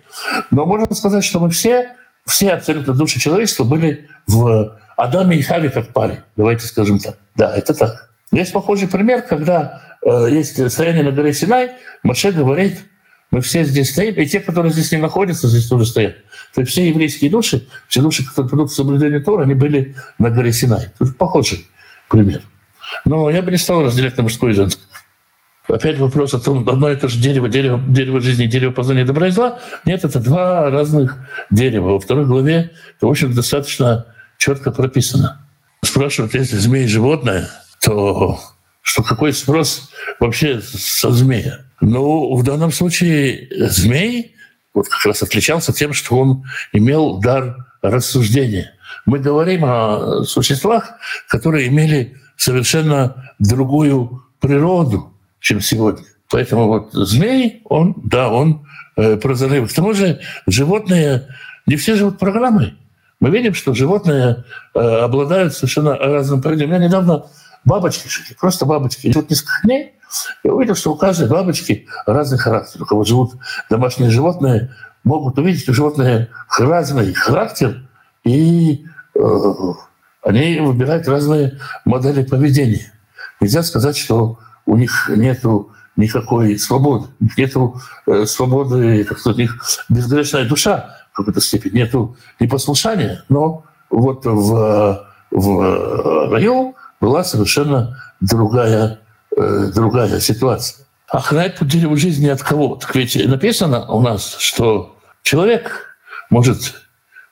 но 0.51 0.67
можно 0.67 0.95
сказать, 0.95 1.25
что 1.25 1.41
мы 1.41 1.49
все, 1.49 1.97
все 2.27 2.51
абсолютно 2.51 2.93
души 2.93 3.19
человечества 3.19 3.65
были 3.65 4.09
в 4.27 4.79
Адаме 4.99 5.37
и 5.39 5.43
Хаве 5.43 5.71
как 5.71 5.95
паре. 5.95 6.25
Давайте 6.37 6.67
скажем 6.67 6.99
так. 6.99 7.17
Да, 7.37 7.57
это 7.57 7.73
так. 7.73 8.11
Есть 8.33 8.53
похожий 8.53 8.87
пример, 8.87 9.23
когда 9.23 9.83
э, 10.05 10.29
есть 10.31 10.71
стояние 10.71 11.05
на 11.05 11.13
горе 11.13 11.33
Синай, 11.33 11.73
Маше 12.03 12.33
говорит, 12.33 12.85
мы 13.31 13.41
все 13.41 13.65
здесь 13.65 13.91
стоим, 13.91 14.15
и 14.17 14.27
те, 14.27 14.41
которые 14.41 14.73
здесь 14.73 14.93
не 14.93 14.99
находятся, 14.99 15.49
здесь 15.49 15.67
тоже 15.69 15.87
стоят. 15.87 16.17
То 16.55 16.61
есть 16.61 16.71
все 16.71 16.87
еврейские 16.87 17.31
души, 17.31 17.67
все 17.89 18.03
души, 18.03 18.27
которые 18.27 18.51
придут 18.51 18.71
к 18.71 18.75
соблюдению 18.75 19.25
Тора, 19.25 19.45
они 19.45 19.55
были 19.55 19.97
на 20.19 20.29
горе 20.31 20.53
Синай. 20.53 20.91
Тут 20.99 21.17
похожий 21.17 21.67
пример. 22.11 22.43
Но 23.05 23.31
я 23.31 23.43
бы 23.43 23.51
не 23.51 23.57
стал 23.57 23.83
разделять 23.83 24.17
на 24.17 24.25
мужское 24.25 24.53
и 24.53 24.55
женское. 24.55 24.85
Опять 25.69 25.99
вопрос 25.99 26.35
о 26.35 26.41
том, 26.41 26.69
одно 26.69 26.91
и 26.91 26.97
то 26.97 27.09
же 27.09 27.19
дерево, 27.19 27.49
дерево, 27.49 27.81
дерево 27.87 28.21
жизни, 28.21 28.47
дерево 28.47 28.73
познания 28.73 29.05
добра 29.05 29.29
и 29.29 29.31
зла. 29.31 29.61
Нет, 29.85 30.05
это 30.05 30.19
два 30.19 30.71
разных 30.71 31.17
дерева. 31.51 31.93
Во 31.93 32.01
второй 32.01 32.27
главе 32.27 32.73
это, 32.97 33.07
в 33.07 33.11
общем, 33.11 33.33
достаточно 33.33 34.07
четко 34.39 34.73
прописано. 34.73 35.47
Спрашивают, 35.85 36.35
если 36.35 36.57
змея 36.57 36.89
животное, 36.89 37.49
то 37.81 38.41
что 38.83 39.03
какой 39.03 39.33
спрос 39.33 39.91
вообще 40.19 40.61
со 40.61 41.11
змея? 41.11 41.61
Ну, 41.81 42.35
в 42.35 42.43
данном 42.43 42.73
случае 42.73 43.49
змей 43.69 44.35
вот 44.75 44.89
как 44.89 45.05
раз 45.07 45.23
отличался 45.23 45.73
тем, 45.73 45.93
что 45.93 46.17
он 46.17 46.45
имел 46.73 47.19
дар 47.19 47.69
рассуждения. 47.83 48.75
Мы 49.07 49.19
говорим 49.19 49.65
о 49.65 50.25
существах, 50.25 50.93
которые 51.29 51.69
имели 51.69 52.17
совершенно 52.37 53.33
другую 53.39 54.25
природу, 54.41 55.13
чем 55.41 55.61
сегодня. 55.61 56.05
Поэтому 56.31 56.67
вот 56.67 56.93
змей, 56.93 57.63
он, 57.65 57.95
да, 58.05 58.31
он 58.31 58.67
э, 58.97 59.17
прозорливый. 59.17 59.69
К 59.69 59.73
тому 59.73 59.93
же 59.93 60.21
животные 60.47 61.29
не 61.67 61.77
все 61.77 61.95
живут 61.95 62.19
программой. 62.19 62.77
Мы 63.21 63.31
видим, 63.31 63.55
что 63.55 63.75
животные 63.75 64.45
э, 64.75 64.79
обладают 64.79 65.55
совершенно 65.55 65.97
разным 65.97 66.43
поведением. 66.43 66.81
У 66.81 66.85
недавно 66.85 67.27
бабочки 67.65 68.09
шли, 68.09 68.35
просто 68.35 68.67
бабочки. 68.67 69.13
Вот 69.15 69.31
несколько 69.31 69.61
дней 69.65 69.93
я 70.43 70.53
увидел, 70.53 70.75
что 70.75 70.93
у 70.93 70.97
каждой 70.97 71.29
бабочки 71.29 71.87
разный 72.07 72.39
характер. 72.39 72.83
У 72.83 72.87
кого 72.87 73.05
живут 73.05 73.35
домашние 73.71 74.11
животные, 74.11 74.75
могут 75.05 75.39
увидеть 75.39 75.69
у 75.69 75.75
животных 75.75 76.29
разный 76.59 77.13
характер, 77.13 77.83
и 78.25 78.85
э, 79.15 79.21
они 80.23 80.61
выбирают 80.61 81.09
разные 81.09 81.59
модели 81.85 82.23
поведения. 82.23 82.93
Нельзя 83.41 83.63
сказать, 83.63 83.97
что 83.97 84.39
у 84.67 84.77
них 84.77 85.11
нету 85.15 85.73
никакой 85.97 86.59
свободы. 86.59 87.09
Нету 87.37 87.81
э, 88.07 88.25
свободы, 88.27 89.05
как 89.05 89.19
у 89.27 89.31
них 89.33 89.61
безгрешная 89.89 90.49
душа 90.49 90.97
в 91.13 91.17
какой-то 91.17 91.41
степени. 91.41 91.79
Нету 91.79 92.17
непослушания, 92.41 93.25
но 93.29 93.65
вот 93.91 94.25
в, 94.25 95.07
в 95.31 96.31
раю 96.31 96.75
была 97.01 97.25
совершенно 97.25 98.01
другая, 98.21 99.01
э, 99.37 99.71
другая 99.75 100.21
ситуация. 100.21 100.87
Охранять 101.09 101.59
по 101.59 101.65
дереву 101.65 101.97
жизни 101.97 102.29
от 102.29 102.43
кого? 102.43 102.77
Так 102.77 102.95
ведь 102.95 103.17
написано 103.29 103.87
у 103.91 104.01
нас, 104.01 104.37
что 104.39 104.97
человек 105.23 105.97
может 106.31 106.75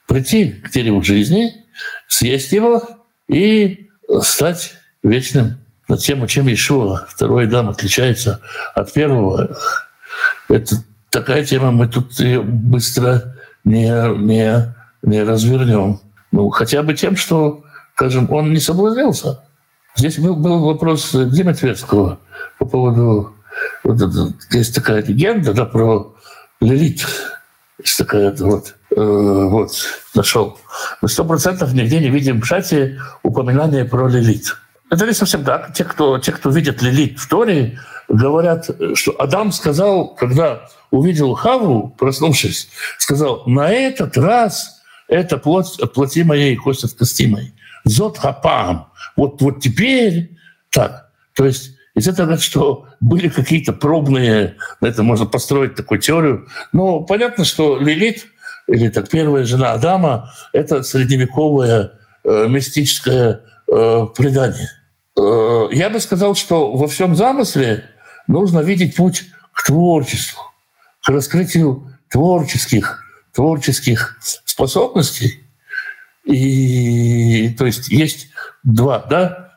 прийти 0.07 0.51
к 0.51 0.71
дереву 0.71 1.03
жизни, 1.03 1.60
съесть 2.11 2.53
его 2.53 2.83
и 3.29 3.89
стать 4.21 4.75
вечным 5.03 5.59
на 5.89 5.97
тему, 5.97 6.27
чем 6.27 6.53
Ишуа, 6.53 7.07
второй 7.09 7.47
дам, 7.47 7.69
отличается 7.69 8.41
от 8.75 8.93
первого. 8.93 9.57
Это 10.49 10.77
такая 11.09 11.45
тема, 11.45 11.71
мы 11.71 11.89
тут 11.89 12.19
ее 12.21 12.43
быстро 12.43 13.37
не, 13.65 13.89
не, 14.19 14.75
не 15.03 15.23
развернем. 15.23 16.01
Ну, 16.33 16.51
хотя 16.51 16.83
бы 16.83 16.95
тем, 16.95 17.17
что, 17.17 17.65
скажем, 17.95 18.31
он 18.31 18.53
не 18.53 18.61
соблазнился. 18.61 19.43
Здесь 19.97 20.19
был, 20.19 20.37
был 20.37 20.65
вопрос 20.65 21.11
Димы 21.13 21.55
Тверского 21.55 22.19
по 22.59 22.67
поводу... 22.67 23.35
Вот, 23.83 23.99
есть 24.53 24.75
такая 24.75 25.03
легенда 25.03 25.53
да, 25.53 25.65
про 25.65 26.15
Лилит. 26.61 27.07
Есть 27.79 27.99
такая 27.99 28.35
вот, 28.37 28.77
вот 28.97 29.71
нашел. 30.15 30.59
Мы 31.01 31.09
сто 31.09 31.25
процентов 31.25 31.73
нигде 31.73 32.01
не 32.01 32.11
видим 32.11 32.41
в 32.41 32.47
чате 32.47 33.01
упоминания 33.23 33.85
про 33.85 34.09
Лилит. 34.09 34.57
Это 34.91 35.07
не 35.07 35.13
совсем 35.13 35.45
так. 35.45 35.73
Те, 35.73 35.85
кто, 35.85 36.19
те, 36.19 36.33
кто 36.33 36.51
видят 36.51 36.83
Лилит 36.83 37.19
в 37.19 37.29
Торе, 37.29 37.79
говорят, 38.09 38.69
что 38.95 39.13
Адам 39.21 39.53
сказал, 39.53 40.15
когда 40.15 40.69
увидел 40.91 41.35
Хаву, 41.35 41.95
проснувшись, 41.97 42.69
сказал, 42.99 43.45
на 43.47 43.71
этот 43.71 44.17
раз 44.19 44.83
это 45.07 45.39
плоть 45.39 45.79
от 45.79 45.93
плоти 45.93 46.25
моей, 46.25 46.57
кость 46.57 46.85
от 46.85 46.93
кости 46.95 47.27
моей. 47.27 47.55
Зот 47.85 48.19
хапам. 48.19 48.89
Вот, 49.17 49.41
вот 49.41 49.61
теперь 49.61 50.37
так. 50.71 51.11
То 51.35 51.47
есть 51.47 51.77
из 51.95 52.07
этого 52.09 52.37
что 52.39 52.87
были 53.01 53.29
какие-то 53.29 53.73
пробные, 53.73 54.57
на 54.81 54.87
это 54.87 55.03
можно 55.03 55.27
построить 55.27 55.75
такую 55.75 56.01
теорию. 56.01 56.49
Но 56.73 57.01
понятно, 57.01 57.45
что 57.45 57.79
Лилит, 57.79 58.27
или 58.71 58.89
так 58.89 59.09
первая 59.09 59.45
жена 59.45 59.73
Адама, 59.73 60.33
это 60.53 60.83
средневековое 60.83 61.93
э, 62.25 62.47
мистическое 62.49 63.41
э, 63.67 64.07
предание. 64.17 64.71
Э, 65.19 65.69
я 65.73 65.91
бы 65.91 65.99
сказал, 65.99 66.37
что 66.37 66.73
во 66.77 66.87
всем 66.87 67.17
замысле 67.17 67.85
нужно 68.29 68.61
видеть 68.61 68.95
путь 68.95 69.25
к 69.53 69.67
творчеству, 69.67 70.41
к 71.03 71.09
раскрытию 71.09 71.93
творческих, 72.09 73.03
творческих 73.33 74.17
способностей. 74.45 75.41
И 76.25 77.49
то 77.59 77.67
есть 77.67 77.89
есть 77.89 78.29
два, 78.63 79.05
да, 79.11 79.53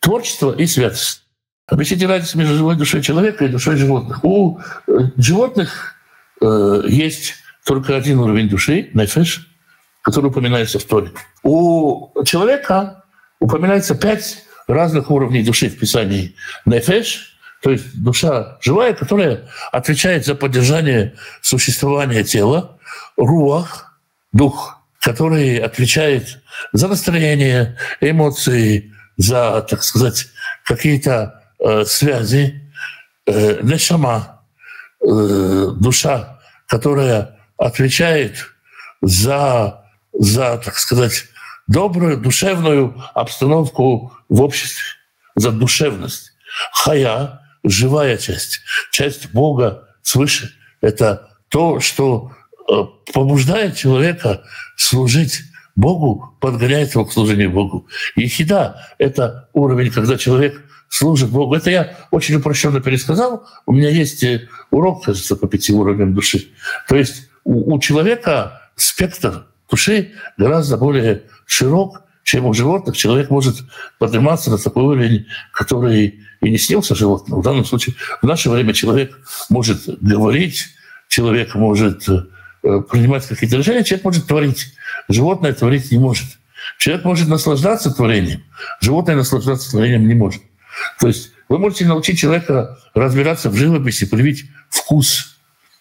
творчество 0.00 0.54
и 0.54 0.66
святость. 0.66 1.22
Объясните 1.66 2.06
разницу 2.06 2.38
между 2.38 2.54
живой 2.54 2.76
душой 2.76 3.02
человека 3.02 3.44
и 3.44 3.48
душой 3.48 3.76
животных. 3.76 4.22
У 4.22 4.60
э, 4.86 4.92
животных 5.16 5.96
э, 6.40 6.82
есть 6.86 7.34
только 7.64 7.96
один 7.96 8.20
уровень 8.20 8.48
души, 8.48 8.90
нефеш, 8.94 9.48
который 10.02 10.26
упоминается 10.26 10.78
в 10.78 10.84
Торе. 10.84 11.10
У 11.42 12.10
человека 12.24 13.04
упоминается 13.40 13.94
пять 13.94 14.44
разных 14.68 15.10
уровней 15.10 15.42
души 15.42 15.68
в 15.68 15.78
Писании. 15.78 16.36
Нефеш, 16.66 17.38
то 17.62 17.70
есть 17.70 18.02
душа 18.02 18.58
живая, 18.60 18.92
которая 18.92 19.48
отвечает 19.72 20.26
за 20.26 20.34
поддержание 20.34 21.14
существования 21.40 22.22
тела. 22.22 22.78
Руах, 23.16 23.98
дух, 24.32 24.78
который 25.00 25.58
отвечает 25.58 26.40
за 26.72 26.88
настроение, 26.88 27.78
эмоции, 28.00 28.92
за, 29.16 29.62
так 29.68 29.82
сказать, 29.82 30.26
какие-то 30.64 31.42
э, 31.58 31.84
связи. 31.84 32.60
Э, 33.26 33.60
нешама, 33.62 34.42
э, 35.00 35.68
душа, 35.80 36.40
которая 36.66 37.38
отвечает 37.56 38.46
за, 39.00 39.84
за, 40.12 40.58
так 40.58 40.78
сказать, 40.78 41.24
добрую 41.66 42.18
душевную 42.18 43.02
обстановку 43.14 44.12
в 44.28 44.42
обществе, 44.42 44.84
за 45.34 45.50
душевность. 45.50 46.32
Хая— 46.72 47.40
живая 47.64 48.16
часть, 48.18 48.60
часть 48.90 49.32
Бога 49.32 49.88
свыше. 50.02 50.52
Это 50.80 51.30
то, 51.48 51.80
что 51.80 52.32
э, 52.68 52.84
побуждает 53.12 53.76
человека 53.76 54.44
служить 54.76 55.40
Богу, 55.76 56.36
подгоняет 56.40 56.94
его 56.94 57.04
к 57.04 57.12
служению 57.12 57.50
Богу. 57.50 57.88
Ехида— 58.16 58.86
это 58.98 59.48
уровень, 59.52 59.90
когда 59.90 60.16
человек 60.16 60.62
служит 60.88 61.30
Богу. 61.30 61.54
Это 61.54 61.70
я 61.70 61.96
очень 62.10 62.36
упрощенно 62.36 62.80
пересказал. 62.80 63.46
У 63.66 63.72
меня 63.72 63.88
есть 63.88 64.22
э, 64.22 64.48
урок, 64.70 65.04
кажется, 65.04 65.34
по 65.34 65.48
пяти 65.48 65.72
уровням 65.72 66.14
души. 66.14 66.52
То 66.88 66.96
есть 66.96 67.28
у, 67.44 67.74
у 67.74 67.78
человека 67.78 68.62
спектр 68.76 69.46
души 69.70 70.12
гораздо 70.36 70.76
более 70.76 71.22
широк, 71.46 72.02
чем 72.24 72.46
у 72.46 72.54
животных. 72.54 72.96
Человек 72.96 73.30
может 73.30 73.56
подниматься 73.98 74.50
на 74.50 74.58
такой 74.58 74.82
уровень, 74.82 75.26
который 75.52 76.20
и 76.40 76.50
не 76.50 76.58
снился 76.58 76.94
животному. 76.94 77.40
В 77.40 77.44
данном 77.44 77.64
случае 77.64 77.94
в 78.20 78.26
наше 78.26 78.50
время 78.50 78.72
человек 78.72 79.18
может 79.50 79.82
говорить, 80.00 80.66
человек 81.08 81.54
может 81.54 82.08
э, 82.08 82.22
принимать 82.90 83.26
какие-то 83.26 83.56
решения, 83.56 83.84
человек 83.84 84.04
может 84.04 84.26
творить. 84.26 84.74
Животное 85.08 85.52
творить 85.52 85.90
не 85.90 85.98
может. 85.98 86.26
Человек 86.78 87.04
может 87.04 87.28
наслаждаться 87.28 87.90
творением, 87.90 88.42
животное 88.80 89.16
наслаждаться 89.16 89.70
творением 89.70 90.08
не 90.08 90.14
может. 90.14 90.42
То 90.98 91.08
есть 91.08 91.32
вы 91.48 91.58
можете 91.58 91.84
научить 91.84 92.18
человека 92.18 92.78
разбираться 92.94 93.50
в 93.50 93.54
живописи, 93.54 94.06
привить 94.06 94.46
вкус. 94.70 95.33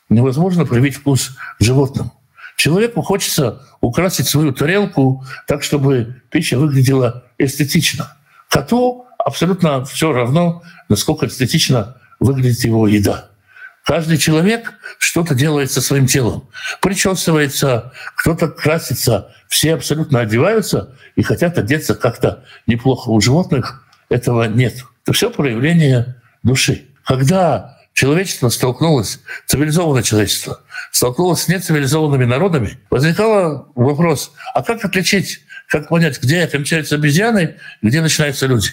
Невозможно 0.09 0.65
привить 0.65 0.95
вкус 0.95 1.35
животному. 1.59 2.11
Человеку 2.55 3.01
хочется 3.01 3.61
украсить 3.81 4.27
свою 4.27 4.53
тарелку 4.53 5.25
так, 5.47 5.63
чтобы 5.63 6.21
пища 6.29 6.57
выглядела 6.57 7.23
эстетично. 7.37 8.15
Коту 8.49 9.05
абсолютно 9.17 9.83
все 9.85 10.13
равно, 10.13 10.63
насколько 10.87 11.25
эстетично 11.25 11.97
выглядит 12.19 12.63
его 12.63 12.87
еда. 12.87 13.29
Каждый 13.83 14.17
человек 14.17 14.73
что-то 14.97 15.35
делает 15.35 15.71
со 15.71 15.81
своим 15.81 16.07
телом. 16.07 16.47
Причесывается, 16.81 17.91
кто-то 18.15 18.47
красится, 18.47 19.33
все 19.49 19.73
абсолютно 19.73 20.21
одеваются 20.21 20.95
и 21.15 21.21
хотят 21.21 21.57
одеться 21.57 21.95
как-то 21.95 22.45
неплохо. 22.65 23.09
У 23.09 23.19
животных 23.19 23.85
этого 24.09 24.43
нет. 24.43 24.85
Это 25.03 25.13
все 25.13 25.29
проявление 25.29 26.21
души. 26.43 26.85
Когда 27.03 27.77
человечество 27.93 28.49
столкнулось, 28.49 29.19
цивилизованное 29.45 30.03
человечество, 30.03 30.61
столкнулось 30.91 31.43
с 31.43 31.47
нецивилизованными 31.47 32.25
народами, 32.25 32.79
возникал 32.89 33.71
вопрос, 33.75 34.31
а 34.53 34.63
как 34.63 34.83
отличить, 34.83 35.41
как 35.69 35.89
понять, 35.89 36.21
где 36.21 36.45
кончаются 36.47 36.95
обезьяны, 36.95 37.55
где 37.81 38.01
начинаются 38.01 38.47
люди? 38.47 38.69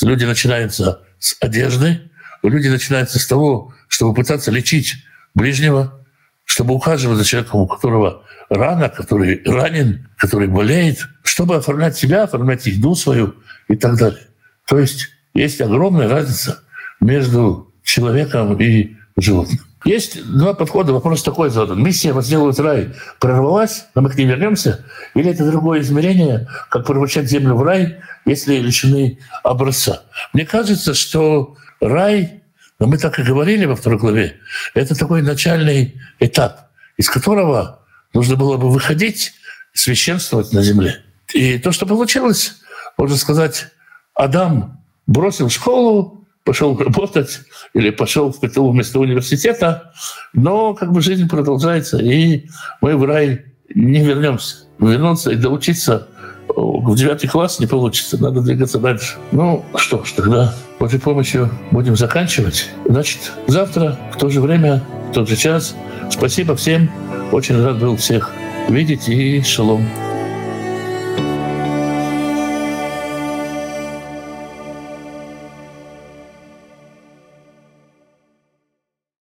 Люди 0.00 0.24
начинаются 0.24 1.02
с 1.18 1.36
одежды, 1.40 2.10
люди 2.42 2.68
начинаются 2.68 3.18
с 3.18 3.26
того, 3.26 3.74
чтобы 3.88 4.14
пытаться 4.14 4.50
лечить 4.50 4.94
ближнего, 5.34 6.06
чтобы 6.44 6.74
ухаживать 6.74 7.18
за 7.18 7.24
человеком, 7.24 7.60
у 7.60 7.66
которого 7.66 8.24
рана, 8.48 8.88
который 8.88 9.42
ранен, 9.44 10.08
который 10.16 10.48
болеет, 10.48 11.06
чтобы 11.22 11.56
оформлять 11.56 11.96
себя, 11.96 12.24
оформлять 12.24 12.66
еду 12.66 12.94
свою 12.94 13.34
и 13.68 13.76
так 13.76 13.96
далее. 13.96 14.28
То 14.66 14.78
есть 14.78 15.08
есть 15.34 15.60
огромная 15.60 16.08
разница 16.08 16.62
между 17.00 17.67
человеком 17.88 18.60
и 18.60 18.96
животным. 19.16 19.58
Есть 19.84 20.22
два 20.24 20.54
подхода. 20.54 20.92
Вопрос 20.92 21.22
такой 21.22 21.50
задан. 21.50 21.82
Миссия 21.82 22.12
«Возделывать 22.12 22.58
рай» 22.58 22.94
прорвалась, 23.20 23.86
но 23.94 24.02
мы 24.02 24.10
к 24.10 24.16
ней 24.16 24.26
вернемся? 24.26 24.84
Или 25.14 25.30
это 25.30 25.48
другое 25.48 25.80
измерение, 25.80 26.48
как 26.68 26.86
превращать 26.86 27.30
землю 27.30 27.54
в 27.54 27.62
рай, 27.62 28.00
если 28.26 28.56
лишены 28.56 29.18
образца? 29.42 30.02
Мне 30.32 30.44
кажется, 30.44 30.94
что 30.94 31.56
рай, 31.80 32.42
но 32.78 32.86
мы 32.86 32.98
так 32.98 33.18
и 33.18 33.22
говорили 33.22 33.64
во 33.64 33.76
второй 33.76 33.98
главе, 33.98 34.36
это 34.74 34.94
такой 34.96 35.22
начальный 35.22 35.94
этап, 36.20 36.68
из 36.96 37.08
которого 37.08 37.80
нужно 38.12 38.36
было 38.36 38.56
бы 38.56 38.68
выходить, 38.70 39.32
священствовать 39.72 40.52
на 40.52 40.62
земле. 40.62 41.02
И 41.32 41.58
то, 41.58 41.72
что 41.72 41.86
получилось, 41.86 42.56
можно 42.96 43.16
сказать, 43.16 43.68
Адам 44.14 44.82
бросил 45.06 45.48
школу, 45.50 46.17
пошел 46.44 46.76
работать 46.76 47.40
или 47.74 47.90
пошел 47.90 48.32
в 48.32 48.40
ПТУ 48.40 48.70
вместо 48.70 49.00
университета, 49.00 49.92
но 50.32 50.74
как 50.74 50.92
бы 50.92 51.00
жизнь 51.00 51.28
продолжается, 51.28 51.98
и 51.98 52.48
мы 52.80 52.96
в 52.96 53.04
рай 53.04 53.44
не 53.74 54.00
вернемся. 54.04 54.66
Вернуться 54.78 55.32
и 55.32 55.36
доучиться 55.36 56.08
в 56.48 56.96
девятый 56.96 57.28
класс 57.28 57.60
не 57.60 57.66
получится, 57.66 58.20
надо 58.20 58.40
двигаться 58.40 58.78
дальше. 58.78 59.16
Ну 59.32 59.64
что 59.76 60.04
ж, 60.04 60.12
тогда 60.12 60.54
Божьей 60.78 61.00
помощью 61.00 61.50
будем 61.70 61.96
заканчивать. 61.96 62.68
Значит, 62.86 63.32
завтра 63.46 63.98
в 64.12 64.18
то 64.18 64.28
же 64.28 64.40
время, 64.40 64.82
в 65.10 65.12
тот 65.12 65.28
же 65.28 65.36
час. 65.36 65.74
Спасибо 66.10 66.56
всем. 66.56 66.90
Очень 67.32 67.62
рад 67.62 67.78
был 67.78 67.96
всех 67.96 68.32
видеть 68.68 69.08
и 69.08 69.42
шалом. 69.42 69.86